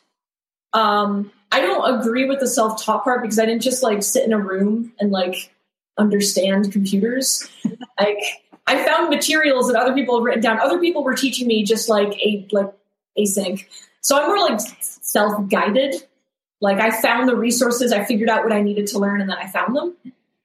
[0.72, 4.32] Um, I don't agree with the self-taught part because I didn't just like sit in
[4.32, 5.52] a room and like
[5.98, 7.48] understand computers.
[7.98, 8.18] like
[8.66, 10.60] I found materials that other people have written down.
[10.60, 12.72] Other people were teaching me just like a like
[13.18, 13.66] async.
[14.00, 15.96] So I'm more like self-guided.
[16.60, 19.38] Like I found the resources, I figured out what I needed to learn, and then
[19.38, 19.96] I found them.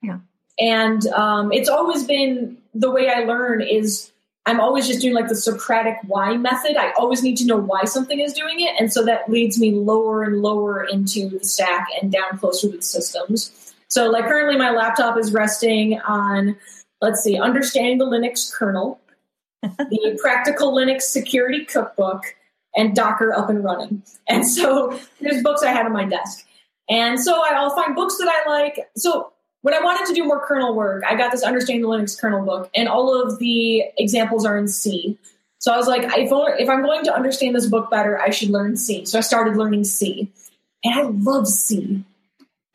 [0.01, 0.19] Yeah.
[0.57, 4.11] And um, it's always been the way I learn is
[4.45, 6.77] I'm always just doing like the Socratic why method.
[6.77, 8.75] I always need to know why something is doing it.
[8.79, 12.77] And so that leads me lower and lower into the stack and down closer to
[12.77, 13.73] the systems.
[13.87, 16.57] So, like, currently my laptop is resting on,
[17.01, 18.99] let's see, understanding the Linux kernel,
[19.61, 22.23] the Practical Linux Security Cookbook,
[22.75, 24.03] and Docker up and running.
[24.27, 26.45] And so there's books I had on my desk.
[26.89, 28.79] And so I'll find books that I like.
[28.95, 29.31] So
[29.65, 32.45] when I wanted to do more kernel work, I got this Understanding the Linux kernel
[32.45, 35.17] book, and all of the examples are in C.
[35.57, 38.51] So I was like, if, if I'm going to understand this book better, I should
[38.51, 39.05] learn C.
[39.05, 40.31] So I started learning C.
[40.83, 42.03] And I love C.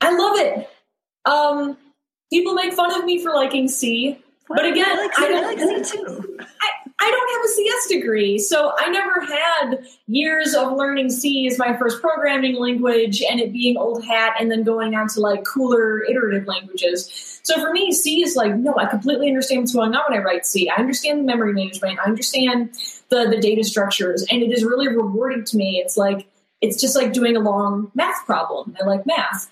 [0.01, 0.69] I love it.
[1.27, 1.77] Um,
[2.33, 4.19] people make fun of me for liking C.
[4.49, 6.39] But again, I, like I, I like C too.
[6.41, 6.70] I,
[7.03, 11.59] I don't have a CS degree, so I never had years of learning C as
[11.59, 15.45] my first programming language and it being old hat and then going on to like
[15.45, 17.41] cooler iterative languages.
[17.43, 20.23] So for me, C is like, no, I completely understand what's going on when I
[20.23, 20.69] write C.
[20.69, 22.75] I understand the memory management, I understand
[23.09, 25.83] the, the data structures, and it is really rewarding to me.
[25.83, 26.29] It's like,
[26.61, 28.77] it's just like doing a long math problem.
[28.81, 29.51] I like math.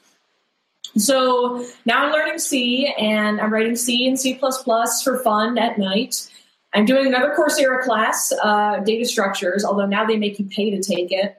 [0.96, 6.28] So now I'm learning C and I'm writing C and C for fun at night.
[6.74, 10.82] I'm doing another Coursera class, uh, data structures, although now they make you pay to
[10.82, 11.38] take it.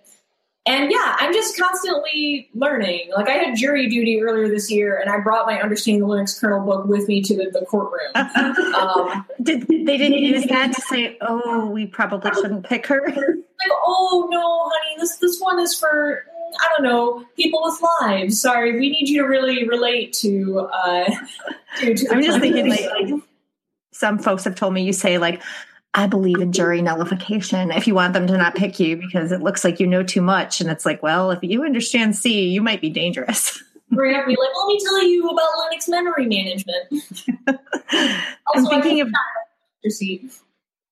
[0.65, 3.09] And yeah, I'm just constantly learning.
[3.15, 6.39] Like I had jury duty earlier this year, and I brought my Understanding the Linux
[6.39, 8.11] kernel book with me to the, the courtroom.
[8.15, 13.03] Um, Did they didn't use that to say, "Oh, we probably shouldn't pick her"?
[13.59, 16.23] Like, oh no, honey, this this one is for
[16.61, 18.39] I don't know people with lives.
[18.39, 20.69] Sorry, we need you to really relate to.
[20.71, 21.03] Uh,
[21.79, 23.21] to, to I'm just thinking like
[23.99, 25.41] some folks have told me you say like
[25.93, 29.41] I believe in jury nullification if you want them to not pick you because it
[29.41, 30.61] looks like you know too much.
[30.61, 33.61] And it's like, well, if you understand C, you might be dangerous.
[33.91, 37.59] We're gonna be like, let me tell you about Linux memory management.
[38.55, 40.31] I'm thinking of booster seat.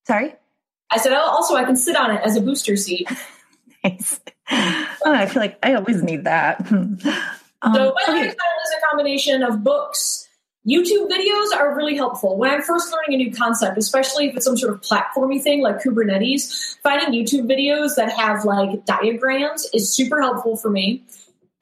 [0.04, 0.34] Sorry,
[0.90, 1.12] I said.
[1.12, 3.08] Oh, also, I can sit on it as a booster seat.
[3.84, 4.18] nice.
[4.50, 6.60] Oh, I feel like I always need that.
[6.72, 6.98] Um,
[7.74, 8.28] so my okay.
[8.28, 10.27] is a combination of books
[10.68, 12.36] YouTube videos are really helpful.
[12.36, 15.62] When I'm first learning a new concept, especially if it's some sort of platformy thing
[15.62, 21.04] like Kubernetes, finding YouTube videos that have like diagrams is super helpful for me.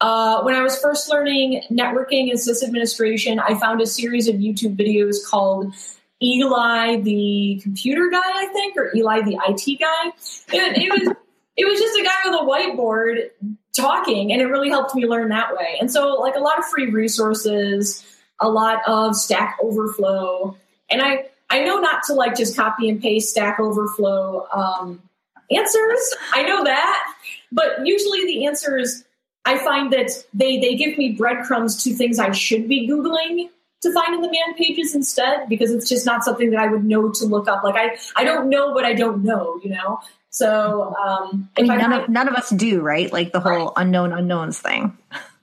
[0.01, 4.77] Uh, when I was first learning networking and sysadministration, I found a series of YouTube
[4.77, 5.73] videos called
[6.21, 10.09] Eli the computer guy, I think, or Eli the IT guy.
[10.53, 11.17] It, it was
[11.57, 13.31] it was just a guy with a whiteboard
[13.75, 15.77] talking, and it really helped me learn that way.
[15.81, 18.05] And so, like a lot of free resources
[18.41, 20.57] a lot of Stack Overflow,
[20.91, 25.03] and I I know not to like just copy and paste Stack Overflow um,
[25.51, 26.15] answers.
[26.33, 27.15] I know that,
[27.53, 29.05] but usually the answers
[29.45, 33.49] I find that they they give me breadcrumbs to things I should be googling
[33.83, 36.85] to find in the man pages instead because it's just not something that I would
[36.85, 37.63] know to look up.
[37.63, 40.01] Like I I don't know what I don't know, you know.
[40.31, 43.11] So um, I mean, none, of, none of us do, right?
[43.11, 43.73] Like the whole right.
[43.77, 44.99] unknown unknowns thing.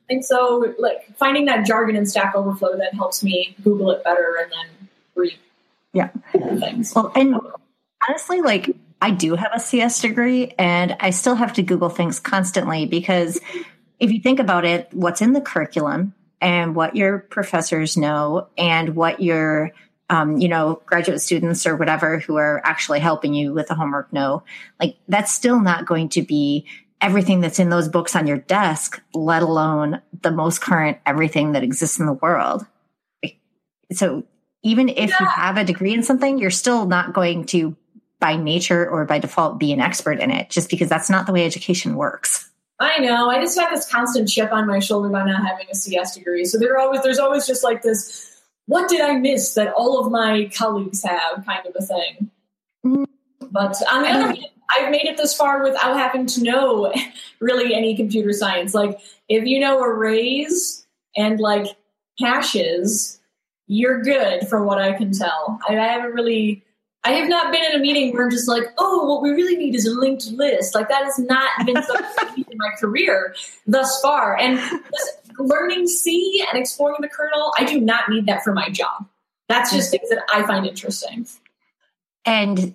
[0.09, 4.37] And so, like finding that jargon in Stack Overflow that helps me Google it better
[4.41, 5.37] and then read.
[5.93, 6.09] Yeah.
[6.31, 6.93] Things.
[6.95, 7.39] Well, and
[8.07, 12.19] honestly, like I do have a CS degree, and I still have to Google things
[12.19, 13.39] constantly because
[13.99, 18.95] if you think about it, what's in the curriculum and what your professors know and
[18.95, 19.71] what your
[20.09, 24.11] um, you know, graduate students or whatever who are actually helping you with the homework
[24.13, 24.43] know,
[24.79, 26.65] like that's still not going to be
[27.03, 31.63] everything that's in those books on your desk, let alone the most current everything that
[31.63, 32.65] exists in the world.
[33.91, 34.23] So
[34.63, 35.17] even if yeah.
[35.19, 37.75] you have a degree in something, you're still not going to
[38.19, 41.33] by nature or by default be an expert in it just because that's not the
[41.33, 42.49] way education works.
[42.79, 43.29] I know.
[43.29, 46.45] I just have this constant chip on my shoulder by not having a CS degree.
[46.45, 50.09] So there always there's always just like this what did I miss that all of
[50.09, 52.31] my colleagues have kind of a thing.
[52.85, 53.05] Mm.
[53.51, 56.93] But on the other hand, I've made it this far without having to know
[57.39, 58.73] really any computer science.
[58.73, 58.99] Like
[59.29, 61.67] if you know arrays and like
[62.19, 63.19] hashes,
[63.67, 65.59] you're good from what I can tell.
[65.67, 66.63] I, I haven't really
[67.05, 69.57] I have not been in a meeting where I'm just like, oh, what we really
[69.57, 70.73] need is a linked list.
[70.73, 73.35] Like that has not been something in my career
[73.67, 74.37] thus far.
[74.39, 74.59] And
[75.37, 79.05] learning C and exploring the kernel, I do not need that for my job.
[79.49, 81.27] That's just things that I find interesting.
[82.25, 82.73] And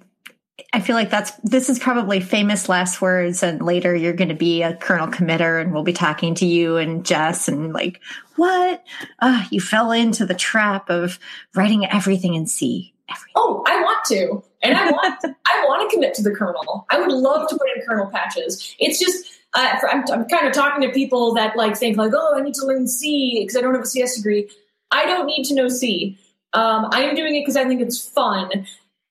[0.73, 4.35] I feel like that's this is probably famous last words, and later you're going to
[4.35, 8.01] be a kernel committer, and we'll be talking to you and Jess, and like,
[8.37, 8.85] what?
[9.21, 11.19] Uh, you fell into the trap of
[11.55, 12.93] writing everything in C.
[13.09, 13.33] Everything.
[13.37, 16.87] Oh, I want to, and I want I want to commit to the kernel.
[16.91, 18.75] I would love to put in kernel patches.
[18.79, 22.35] It's just uh, I'm, I'm kind of talking to people that like think like, oh,
[22.37, 24.51] I need to learn C because I don't have a CS degree.
[24.91, 26.19] I don't need to know C.
[26.53, 28.67] Um, I am doing it because I think it's fun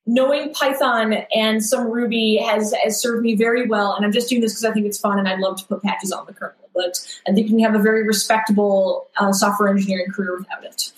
[0.07, 3.93] knowing Python and some Ruby has, has served me very well.
[3.93, 5.83] And I'm just doing this because I think it's fun and I'd love to put
[5.83, 6.55] patches on the kernel.
[6.73, 10.93] But I think you can have a very respectable uh, software engineering career without it.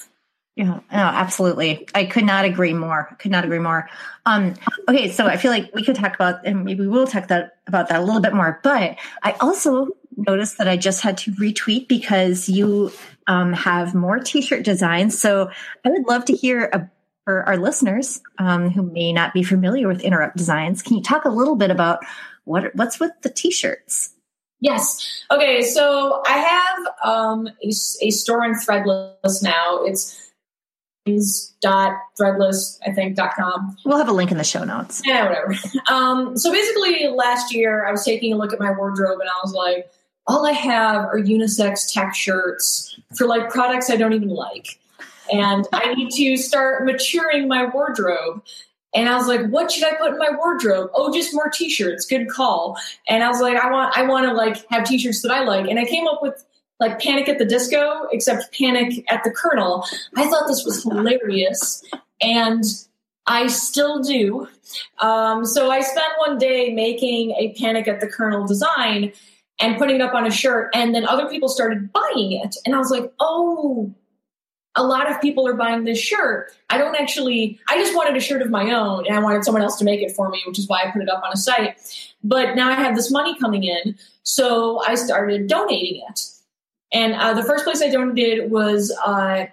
[0.55, 1.87] Yeah, no, absolutely.
[1.95, 3.15] I could not agree more.
[3.19, 3.89] Could not agree more.
[4.25, 4.55] Um,
[4.89, 7.87] okay, so I feel like we could talk about, and maybe we'll talk that about
[7.87, 8.59] that a little bit more.
[8.61, 12.91] But I also noticed that I just had to retweet because you
[13.27, 15.17] um, have more T-shirt designs.
[15.17, 15.49] So
[15.85, 16.89] I would love to hear a,
[17.25, 21.25] for our listeners um, who may not be familiar with Interrupt Designs, can you talk
[21.25, 21.99] a little bit about
[22.45, 24.13] what what's with the t-shirts?
[24.61, 25.23] Yes.
[25.31, 25.61] Okay.
[25.61, 29.83] So I have um, a, a store in Threadless now.
[29.85, 30.29] It's
[31.61, 35.27] dot threadless i think dot com we'll have a link in the show notes yeah
[35.27, 35.55] whatever
[35.89, 39.39] um, so basically last year i was taking a look at my wardrobe and i
[39.43, 39.89] was like
[40.27, 44.79] all i have are unisex tech shirts for like products i don't even like
[45.31, 48.43] and I need to start maturing my wardrobe.
[48.93, 50.89] And I was like, what should I put in my wardrobe?
[50.93, 52.05] Oh, just more t-shirts.
[52.05, 52.77] Good call.
[53.07, 55.69] And I was like, I want, I want to like have t-shirts that I like.
[55.69, 56.43] And I came up with
[56.79, 59.85] like Panic at the Disco, except Panic at the Kernel.
[60.15, 61.83] I thought this was hilarious.
[62.21, 62.63] And
[63.27, 64.47] I still do.
[64.99, 69.13] Um, so I spent one day making a Panic at the Kernel design
[69.59, 70.71] and putting it up on a shirt.
[70.73, 72.55] And then other people started buying it.
[72.65, 73.93] And I was like, oh,
[74.79, 76.53] a lot of people are buying this shirt.
[76.69, 79.61] I don't actually, I just wanted a shirt of my own and I wanted someone
[79.61, 81.37] else to make it for me, which is why I put it up on a
[81.37, 81.75] site.
[82.23, 83.97] But now I have this money coming in.
[84.23, 86.21] So I started donating it.
[86.93, 89.47] And uh, the first place I donated was uh,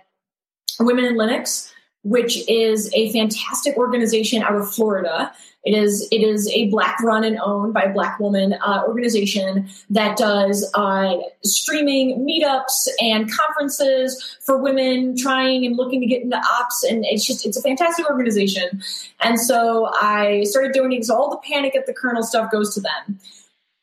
[0.78, 1.72] Women in Linux,
[2.04, 5.32] which is a fantastic organization out of Florida.
[5.66, 9.68] It is it is a black run and owned by a black woman uh, organization
[9.90, 16.36] that does uh, streaming meetups and conferences for women trying and looking to get into
[16.36, 18.80] ops, and it's just it's a fantastic organization.
[19.20, 21.02] And so I started donating.
[21.02, 23.18] So all the panic at the kernel stuff goes to them,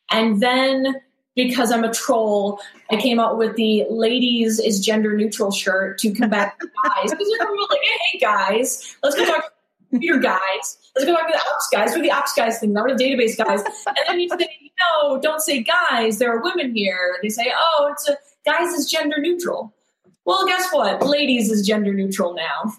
[0.09, 1.01] and then
[1.35, 6.13] because I'm a troll, I came out with the ladies is gender neutral shirt to
[6.13, 7.11] combat the guys.
[7.11, 7.79] Because you're like,
[8.11, 9.51] hey guys, let's go talk
[9.91, 10.77] to your guys.
[10.95, 11.95] Let's go talk to the ops guys.
[11.95, 13.63] We're the ops guys thing, not the database guys.
[13.87, 16.19] And then you say, no, don't say guys.
[16.19, 17.13] There are women here.
[17.15, 19.73] And they say, oh, it's a guys is gender neutral.
[20.25, 21.05] Well, guess what?
[21.05, 22.73] Ladies is gender neutral now.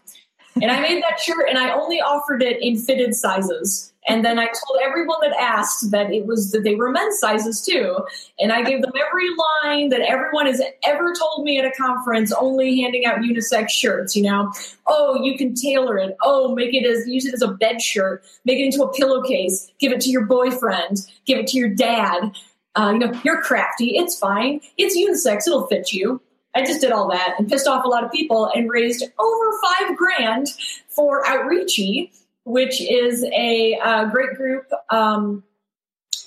[0.61, 3.93] And I made that shirt and I only offered it in fitted sizes.
[4.07, 7.65] And then I told everyone that asked that it was that they were men's sizes
[7.65, 7.99] too.
[8.39, 9.29] And I gave them every
[9.65, 14.15] line that everyone has ever told me at a conference, only handing out unisex shirts,
[14.15, 14.53] you know.
[14.87, 16.17] Oh, you can tailor it.
[16.23, 19.73] Oh, make it as use it as a bed shirt, make it into a pillowcase,
[19.79, 22.33] give it to your boyfriend, give it to your dad.
[22.75, 23.97] Uh, you know, you're crafty.
[23.97, 24.61] It's fine.
[24.77, 25.47] It's unisex.
[25.47, 26.21] It'll fit you.
[26.57, 29.59] I just did all that and pissed off a lot of people and raised over
[29.63, 30.49] five grand
[30.89, 32.11] for Outreachy
[32.45, 35.43] which is a great group um,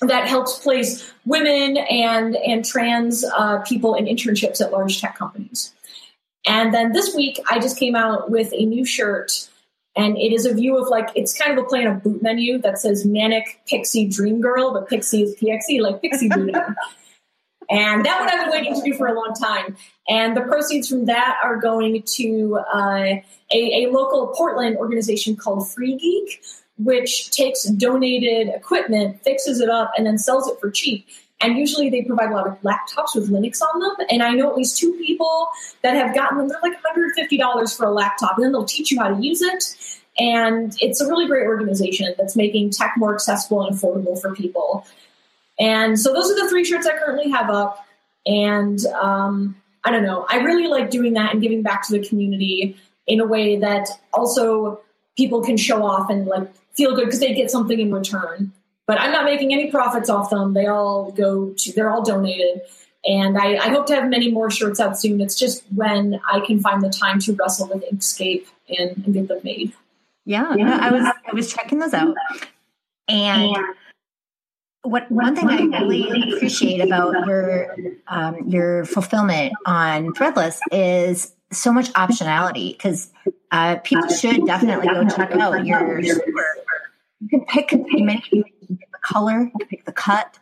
[0.00, 5.74] that helps place women and and trans uh, people in internships at large tech companies.
[6.46, 9.48] And then this week, I just came out with a new shirt,
[9.96, 12.22] and it is a view of like it's kind of a play on a boot
[12.22, 16.54] menu that says "Manic Pixie Dream Girl," but Pixie is PXE, like Pixie booting.
[17.70, 19.76] And that one I've been waiting to do for a long time.
[20.08, 23.16] And the proceeds from that are going to uh,
[23.52, 26.40] a, a local Portland organization called Free Geek,
[26.78, 31.06] which takes donated equipment, fixes it up, and then sells it for cheap.
[31.40, 34.06] And usually they provide a lot of laptops with Linux on them.
[34.10, 35.48] And I know at least two people
[35.82, 36.48] that have gotten them.
[36.48, 39.64] They're like $150 for a laptop, and then they'll teach you how to use it.
[40.18, 44.84] And it's a really great organization that's making tech more accessible and affordable for people.
[45.58, 47.84] And so those are the three shirts I currently have up.
[48.26, 52.06] And um, I don't know, I really like doing that and giving back to the
[52.06, 52.76] community
[53.06, 54.80] in a way that also
[55.16, 58.52] people can show off and like feel good because they get something in return.
[58.86, 60.54] But I'm not making any profits off them.
[60.54, 62.62] They all go to, they're all donated.
[63.04, 65.20] And I, I hope to have many more shirts out soon.
[65.20, 69.28] It's just when I can find the time to wrestle with Inkscape and, and get
[69.28, 69.72] them made.
[70.24, 72.14] Yeah, no, I was I was checking those out,
[73.08, 73.56] and
[74.82, 77.76] what one thing I really appreciate about your
[78.06, 83.10] um, your fulfillment on Threadless is so much optionality because
[83.50, 86.22] uh, people should definitely go check out your store.
[87.20, 90.38] You can pick many you can pick the color, you can pick the cut.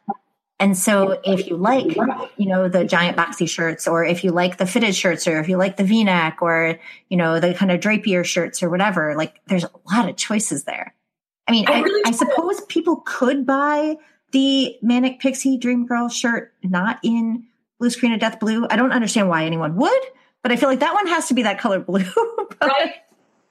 [0.58, 1.96] And so if you like,
[2.38, 5.50] you know, the giant boxy shirts, or if you like the fitted shirts, or if
[5.50, 6.78] you like the V-neck, or,
[7.10, 10.64] you know, the kind of drapier shirts or whatever, like there's a lot of choices
[10.64, 10.94] there.
[11.46, 13.96] I mean, I, I, I suppose people could buy
[14.32, 17.44] the Manic Pixie Dream Girl shirt not in
[17.78, 18.66] blue screen of death blue.
[18.70, 20.02] I don't understand why anyone would,
[20.42, 22.04] but I feel like that one has to be that color blue.
[22.60, 22.94] right.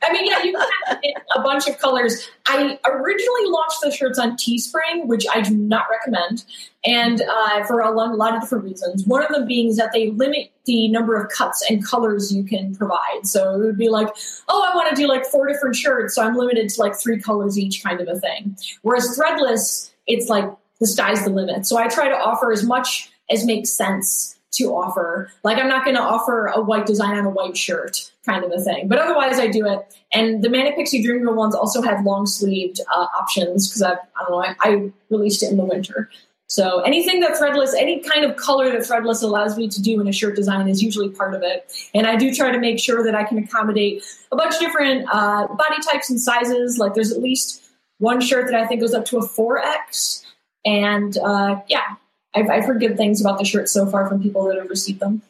[0.03, 2.29] I mean, yeah, you can have a bunch of colors.
[2.45, 6.45] I originally launched the shirts on Teespring, which I do not recommend,
[6.85, 9.05] and uh, for a lot of different reasons.
[9.05, 12.43] One of them being is that they limit the number of cuts and colors you
[12.43, 13.25] can provide.
[13.25, 14.09] So it would be like,
[14.47, 17.19] oh, I want to do like four different shirts, so I'm limited to like three
[17.19, 18.57] colors each, kind of a thing.
[18.83, 20.49] Whereas Threadless, it's like
[20.79, 21.65] the sky's the limit.
[21.65, 25.31] So I try to offer as much as makes sense to offer.
[25.43, 28.51] Like I'm not going to offer a white design on a white shirt kind of
[28.51, 29.93] a thing, but otherwise I do it.
[30.13, 33.91] And the Manic Pixie Dream Girl ones also have long sleeved uh, options because I,
[33.93, 36.09] I don't know, I, I released it in the winter.
[36.47, 40.07] So anything that threadless, any kind of color that threadless allows me to do in
[40.07, 41.71] a shirt design is usually part of it.
[41.93, 45.07] And I do try to make sure that I can accommodate a bunch of different
[45.11, 46.77] uh, body types and sizes.
[46.77, 47.63] Like there's at least
[47.97, 50.23] one shirt that I think goes up to a 4X.
[50.65, 51.95] And uh, yeah,
[52.33, 54.99] I've, I've heard good things about the shirts so far from people that have received
[54.99, 55.21] them.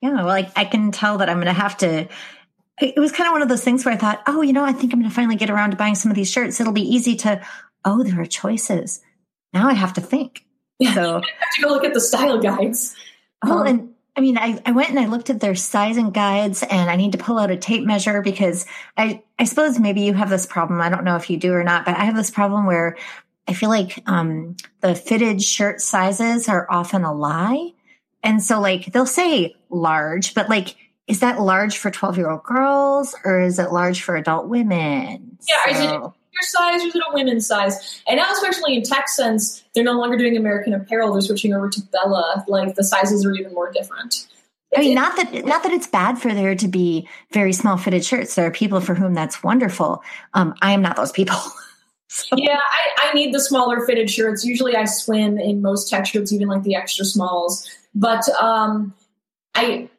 [0.00, 2.08] Yeah, well, I, I can tell that I'm going to have to.
[2.80, 4.72] It was kind of one of those things where I thought, oh, you know, I
[4.72, 6.60] think I'm going to finally get around to buying some of these shirts.
[6.60, 7.44] It'll be easy to,
[7.84, 9.00] oh, there are choices.
[9.52, 10.44] Now I have to think.
[10.80, 12.94] Yeah, so I have to go look at the style guides.
[13.44, 16.62] Oh, um, and I mean, I, I went and I looked at their sizing guides
[16.62, 18.64] and I need to pull out a tape measure because
[18.96, 20.80] I, I suppose maybe you have this problem.
[20.80, 22.96] I don't know if you do or not, but I have this problem where
[23.48, 27.72] I feel like um, the fitted shirt sizes are often a lie.
[28.22, 30.76] And so, like, they'll say large, but like,
[31.06, 35.38] is that large for 12 year old girls or is it large for adult women?
[35.48, 38.02] Yeah, so, is it your size or is it a women's size?
[38.06, 41.80] And now, especially in Texsense, they're no longer doing American Apparel, they're switching over to
[41.90, 42.44] Bella.
[42.46, 44.26] Like, the sizes are even more different.
[44.76, 48.04] I mean, not that not that it's bad for there to be very small fitted
[48.04, 48.34] shirts.
[48.34, 50.02] There are people for whom that's wonderful.
[50.34, 51.36] Um, I am not those people.
[52.08, 52.36] So.
[52.38, 54.42] Yeah, I, I, need the smaller fitted shirts.
[54.42, 57.68] Usually I swim in most tech shirts, even like the extra smalls.
[57.94, 58.94] But um,
[59.54, 59.90] I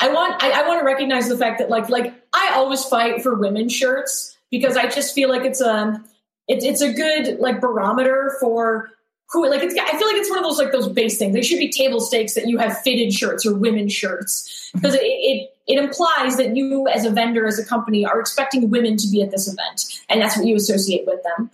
[0.00, 3.22] I want I, I want to recognize the fact that like like I always fight
[3.22, 6.02] for women's shirts because I just feel like it's a
[6.46, 8.90] it's it's a good like barometer for
[9.30, 11.34] who like it's I feel like it's one of those like those base things.
[11.34, 14.80] They should be table stakes that you have fitted shirts or women's shirts mm-hmm.
[14.80, 18.70] because it, it it implies that you as a vendor as a company are expecting
[18.70, 21.50] women to be at this event and that's what you associate with them.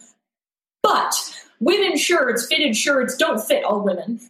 [0.82, 1.14] But
[1.60, 4.20] women's shirts, fitted shirts don't fit all women.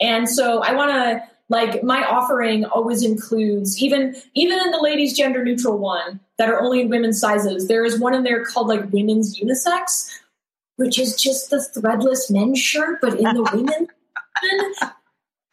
[0.00, 5.16] And so I want to like my offering always includes even even in the ladies
[5.16, 8.68] gender neutral one that are only in women's sizes there is one in there called
[8.68, 10.20] like women's unisex
[10.78, 13.88] which is just the threadless men's shirt, but in the women's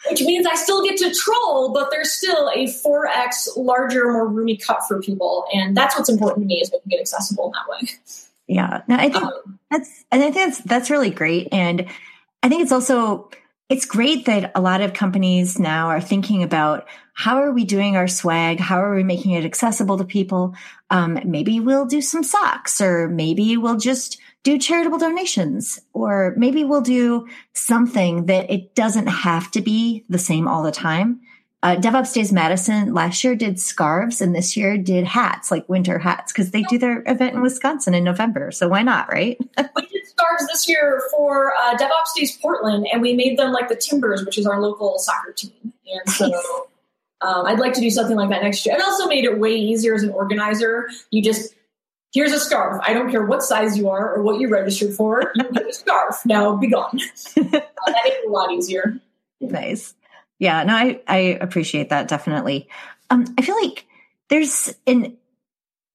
[0.10, 4.56] which means I still get to troll, but there's still a 4x larger, more roomy
[4.56, 5.46] cut for people.
[5.52, 7.90] And that's what's important to me is making it accessible in that way.
[8.48, 8.82] Yeah.
[8.88, 11.48] No, I think um, that's, and I think that's, that's really great.
[11.52, 11.88] And
[12.44, 13.32] I think it's also,
[13.68, 17.96] it's great that a lot of companies now are thinking about how are we doing
[17.96, 18.60] our swag?
[18.60, 20.54] How are we making it accessible to people?
[20.92, 26.64] Um, maybe we'll do some socks or maybe we'll just do charitable donations or maybe
[26.64, 31.20] we'll do something that it doesn't have to be the same all the time.
[31.64, 35.98] Uh, DevOps Days Madison last year did scarves and this year did hats, like winter
[35.98, 38.52] hats, because they do their event in Wisconsin in November.
[38.52, 39.36] So why not, right?
[39.76, 43.68] we did scarves this year for uh, DevOps Days Portland, and we made them like
[43.68, 45.74] the Timbers, which is our local soccer team.
[45.92, 46.28] And so
[47.22, 48.76] um, I'd like to do something like that next year.
[48.76, 50.90] It also made it way easier as an organizer.
[51.10, 51.56] You just
[52.16, 52.82] here's a scarf.
[52.88, 55.34] I don't care what size you are or what you registered for.
[55.36, 56.26] You get a scarf.
[56.26, 56.98] Now be gone.
[57.38, 58.98] uh, that makes it a lot easier.
[59.42, 59.94] Nice.
[60.40, 62.70] Yeah, no, I, I appreciate that definitely.
[63.10, 63.86] Um, I feel like
[64.30, 65.18] there's an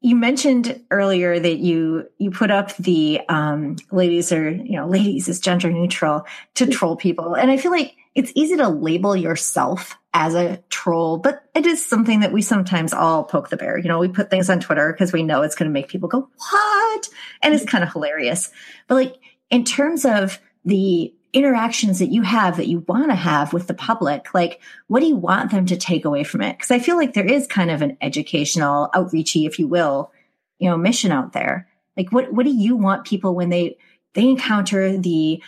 [0.02, 5.26] you mentioned earlier that you you put up the um, ladies are you know ladies
[5.26, 9.96] is gender neutral to troll people and i feel like it's easy to label yourself
[10.12, 13.78] as a troll, but it is something that we sometimes all poke the bear.
[13.78, 16.08] You know, we put things on Twitter because we know it's going to make people
[16.08, 17.08] go, what?
[17.42, 18.50] And it's kind of hilarious.
[18.88, 19.16] But like
[19.50, 23.74] in terms of the interactions that you have that you want to have with the
[23.74, 26.56] public, like what do you want them to take away from it?
[26.56, 30.10] Because I feel like there is kind of an educational, outreachy, if you will,
[30.58, 31.68] you know, mission out there.
[31.96, 33.76] Like, what what do you want people when they
[34.14, 35.42] they encounter the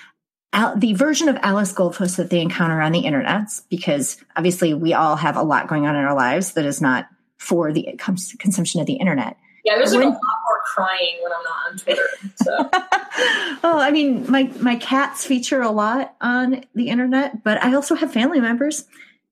[0.53, 3.48] the version of Alice Goldfuss that they encounter on the internet?
[3.68, 7.09] Because obviously, we all have a lot going on in our lives that is not
[7.38, 7.98] for the
[8.38, 9.36] consumption of the internet.
[9.64, 12.09] Yeah, there's like a lot more crying when I'm not on Twitter.
[12.36, 13.61] So.
[13.62, 17.94] well, I mean, my my cats feature a lot on the internet, but I also
[17.94, 18.84] have family members,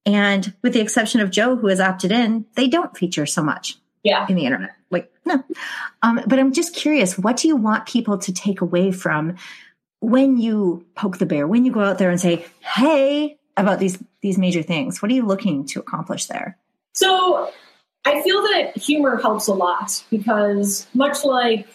[0.06, 3.76] and with the exception of Joe, who has opted in, they don't feature so much.
[4.04, 5.42] Yeah, in the internet, like no.
[6.02, 9.36] Um, but I'm just curious, what do you want people to take away from
[10.00, 14.02] when you poke the bear, when you go out there and say, "Hey," about these
[14.22, 15.00] these major things?
[15.00, 16.58] What are you looking to accomplish there?
[16.94, 17.50] So
[18.04, 21.66] I feel that humor helps a lot because much like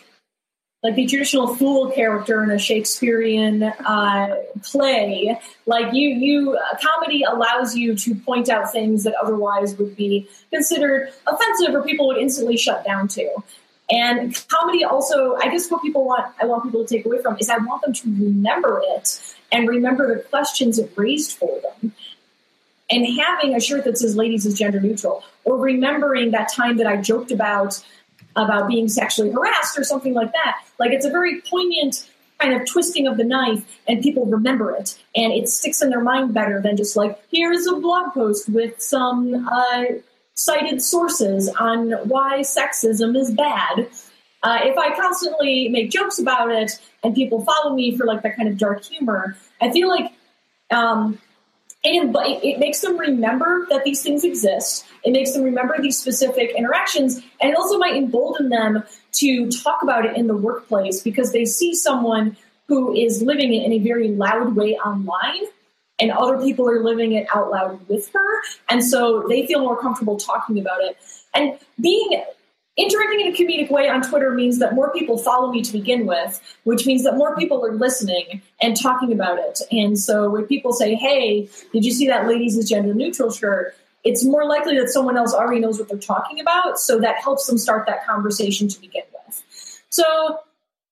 [0.84, 7.24] like the traditional fool character in a Shakespearean uh, play, like you, you uh, comedy
[7.24, 12.18] allows you to point out things that otherwise would be considered offensive or people would
[12.18, 13.28] instantly shut down to.
[13.90, 17.38] And comedy also, I guess what people want, I want people to take away from
[17.40, 21.94] is I want them to remember it and remember the questions it raised for them.
[22.90, 26.86] And having a shirt that says ladies is gender neutral or remembering that time that
[26.86, 27.84] i joked about
[28.36, 32.08] about being sexually harassed or something like that like it's a very poignant
[32.40, 34.98] kind of twisting of the knife and people remember it.
[35.16, 38.82] And it sticks in their mind better than just like here's a blog post with
[38.82, 39.84] some uh,
[40.36, 43.88] cited sources on why sexism is bad
[44.44, 46.72] uh, if i constantly make jokes about it
[47.04, 50.12] and people follow me for like that kind of dark humor i feel like
[50.72, 51.20] um,
[51.86, 54.86] it, it makes them remember that these things exist.
[55.04, 58.84] It makes them remember these specific interactions, and it also might embolden them
[59.14, 63.64] to talk about it in the workplace because they see someone who is living it
[63.64, 65.44] in a very loud way online
[66.00, 68.42] and other people are living it out loud with her.
[68.70, 70.98] And so they feel more comfortable talking about it.
[71.34, 72.24] And being
[72.78, 76.06] interacting in a comedic way on Twitter means that more people follow me to begin
[76.06, 79.62] with, which means that more people are listening and talking about it.
[79.72, 83.76] And so when people say, Hey, did you see that ladies is gender neutral shirt?
[84.04, 86.80] It's more likely that someone else already knows what they're talking about.
[86.80, 89.44] So that helps them start that conversation to begin with.
[89.90, 90.40] So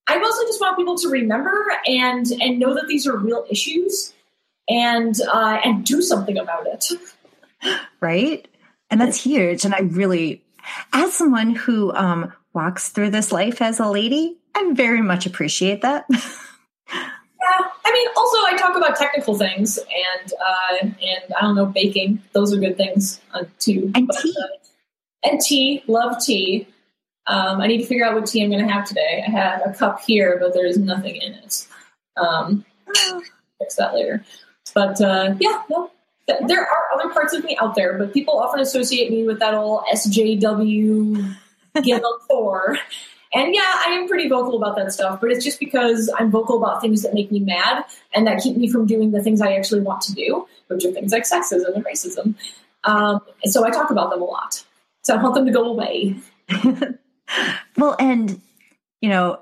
[0.08, 4.14] I also just want people to remember and and know that these are real issues
[4.68, 6.86] and uh, and do something about it.
[8.00, 8.46] Right.
[8.90, 9.64] And that's huge.
[9.64, 10.42] And I really
[10.92, 15.82] as someone who um, walks through this life as a lady, I very much appreciate
[15.82, 16.06] that.
[16.10, 16.18] yeah,
[16.92, 22.22] I mean, also I talk about technical things and uh, and I don't know baking;
[22.32, 23.90] those are good things uh, too.
[23.94, 26.68] And but, tea, uh, and tea, love tea.
[27.26, 29.24] Um, I need to figure out what tea I'm going to have today.
[29.26, 31.66] I have a cup here, but there's nothing in it.
[32.16, 32.66] Um,
[33.58, 34.22] fix that later.
[34.74, 35.90] But uh, yeah, no,
[36.26, 39.54] there are other parts of me out there, but people often associate me with that
[39.54, 41.36] old SJW
[41.82, 42.76] give a four.
[43.32, 46.56] And yeah, I am pretty vocal about that stuff, but it's just because I'm vocal
[46.56, 49.54] about things that make me mad and that keep me from doing the things I
[49.54, 52.36] actually want to do, which are things like sexism and racism.
[52.84, 54.62] Um, and so I talk about them a lot.
[55.02, 56.16] So I want them to go away.
[57.76, 58.40] well, and,
[59.00, 59.40] you know,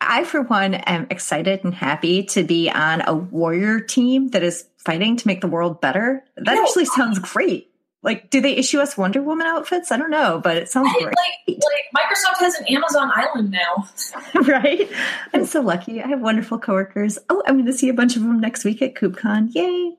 [0.00, 4.66] I, for one, am excited and happy to be on a warrior team that is
[4.78, 6.24] fighting to make the world better.
[6.36, 6.62] That no.
[6.62, 7.70] actually sounds great.
[8.02, 9.90] Like, do they issue us Wonder Woman outfits?
[9.90, 11.06] I don't know, but it sounds great.
[11.06, 13.88] Like, like Microsoft has an Amazon Island now,
[14.46, 14.88] right?
[15.34, 16.00] I'm so lucky.
[16.00, 17.18] I have wonderful coworkers.
[17.28, 19.54] Oh, I'm going to see a bunch of them next week at KubeCon.
[19.54, 19.96] Yay!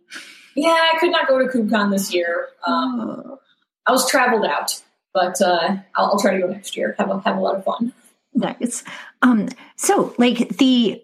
[0.55, 2.47] Yeah, I could not go to KubeCon this year.
[2.65, 3.39] Um, oh.
[3.85, 4.81] I was traveled out,
[5.13, 6.95] but uh, I'll, I'll, try to go next year.
[6.97, 7.93] Have a have a lot of fun.
[8.33, 8.83] Nice.
[9.21, 11.03] Um, so, like the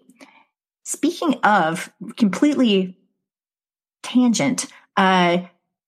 [0.84, 2.98] speaking of completely
[4.02, 5.38] tangent, uh,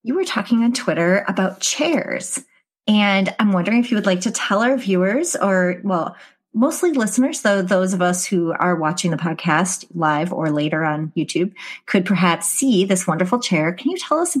[0.03, 2.43] you were talking on Twitter about chairs.
[2.87, 6.15] And I'm wondering if you would like to tell our viewers, or, well,
[6.53, 11.11] mostly listeners, though those of us who are watching the podcast live or later on
[11.15, 11.53] YouTube
[11.85, 13.73] could perhaps see this wonderful chair.
[13.73, 14.37] Can you tell us,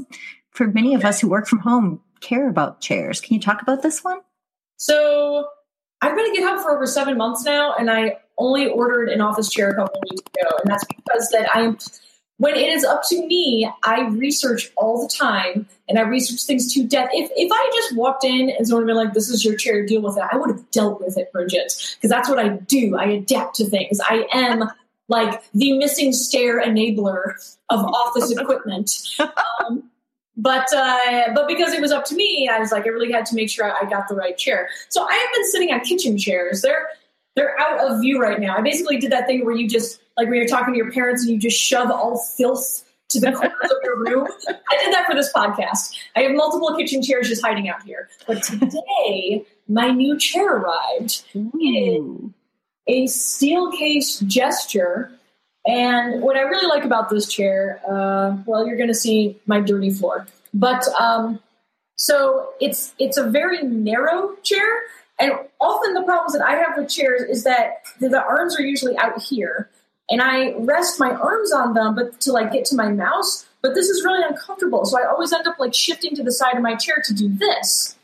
[0.51, 3.19] for many of us who work from home, care about chairs?
[3.21, 4.19] Can you talk about this one?
[4.77, 5.47] So
[6.01, 9.49] I've been at GitHub for over seven months now, and I only ordered an office
[9.49, 11.77] chair a couple weeks ago, and that's because that I'm
[12.37, 16.71] when it is up to me, I research all the time and I research things
[16.73, 17.09] to death.
[17.11, 19.85] If if I just walked in and someone had been like, "This is your chair,
[19.85, 22.95] deal with it," I would have dealt with it, Bridget, because that's what I do.
[22.95, 23.99] I adapt to things.
[23.99, 24.69] I am
[25.07, 27.33] like the missing stair enabler
[27.69, 28.91] of office equipment.
[29.19, 29.89] Um,
[30.37, 33.25] but uh, but because it was up to me, I was like, I really had
[33.27, 34.69] to make sure I got the right chair.
[34.89, 36.61] So I have been sitting on kitchen chairs.
[36.61, 36.87] They're
[37.35, 38.55] they're out of view right now.
[38.55, 41.23] I basically did that thing where you just like when you're talking to your parents
[41.23, 44.27] and you just shove all filth to the corners of your room.
[44.47, 45.95] I did that for this podcast.
[46.15, 48.09] I have multiple kitchen chairs just hiding out here.
[48.27, 51.23] But today, my new chair arrived.
[51.33, 52.33] In
[52.87, 55.11] a steel case gesture.
[55.67, 59.59] And what I really like about this chair, uh, well, you're going to see my
[59.59, 61.39] dirty floor, but um,
[61.97, 64.83] so it's it's a very narrow chair,
[65.19, 68.61] and often the problems that I have with chairs is that the, the arms are
[68.61, 69.69] usually out here,
[70.09, 73.45] and I rest my arms on them, but to like get to my mouse.
[73.61, 76.55] But this is really uncomfortable, so I always end up like shifting to the side
[76.55, 77.96] of my chair to do this.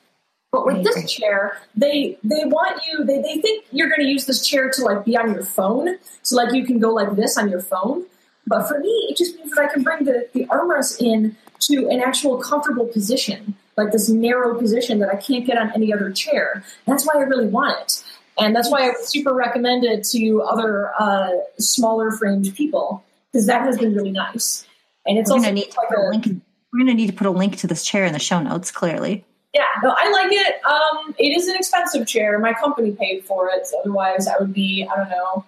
[0.53, 4.47] But with this chair, they they want you they, they think you're gonna use this
[4.47, 5.97] chair to like be on your phone.
[6.21, 8.05] So like you can go like this on your phone.
[8.45, 11.87] But for me, it just means that I can bring the, the armrest in to
[11.89, 16.11] an actual comfortable position, like this narrow position that I can't get on any other
[16.11, 16.63] chair.
[16.85, 18.03] That's why I really want it.
[18.37, 23.61] And that's why I super recommend it to other uh, smaller framed people, because that
[23.61, 24.67] has been really nice.
[25.07, 26.27] And it's We're also gonna need to like put a link.
[26.71, 28.69] We're gonna need to put a link to this chair in the show notes.
[28.69, 30.65] Clearly, Yeah, no, I like it.
[30.65, 32.39] Um, it is an expensive chair.
[32.39, 33.67] My company paid for it.
[33.67, 35.45] So otherwise, I would be, I don't know.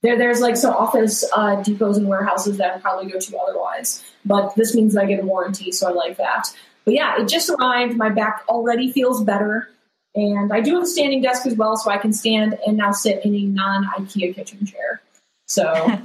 [0.00, 4.02] There, there's like some office uh, depots and warehouses that I'd probably go to otherwise.
[4.24, 6.46] But this means I get a warranty, so I like that.
[6.84, 7.96] But yeah, it just arrived.
[7.96, 9.68] My back already feels better.
[10.14, 12.92] And I do have a standing desk as well, so I can stand and now
[12.92, 15.00] sit in a non IKEA kitchen chair.
[15.46, 15.72] So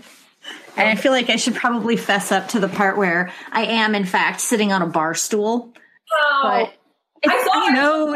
[0.77, 4.05] I feel like I should probably fess up to the part where I am, in
[4.05, 5.73] fact, sitting on a bar stool.
[6.11, 6.41] wow.
[6.43, 6.76] But
[7.25, 8.15] I thought you know,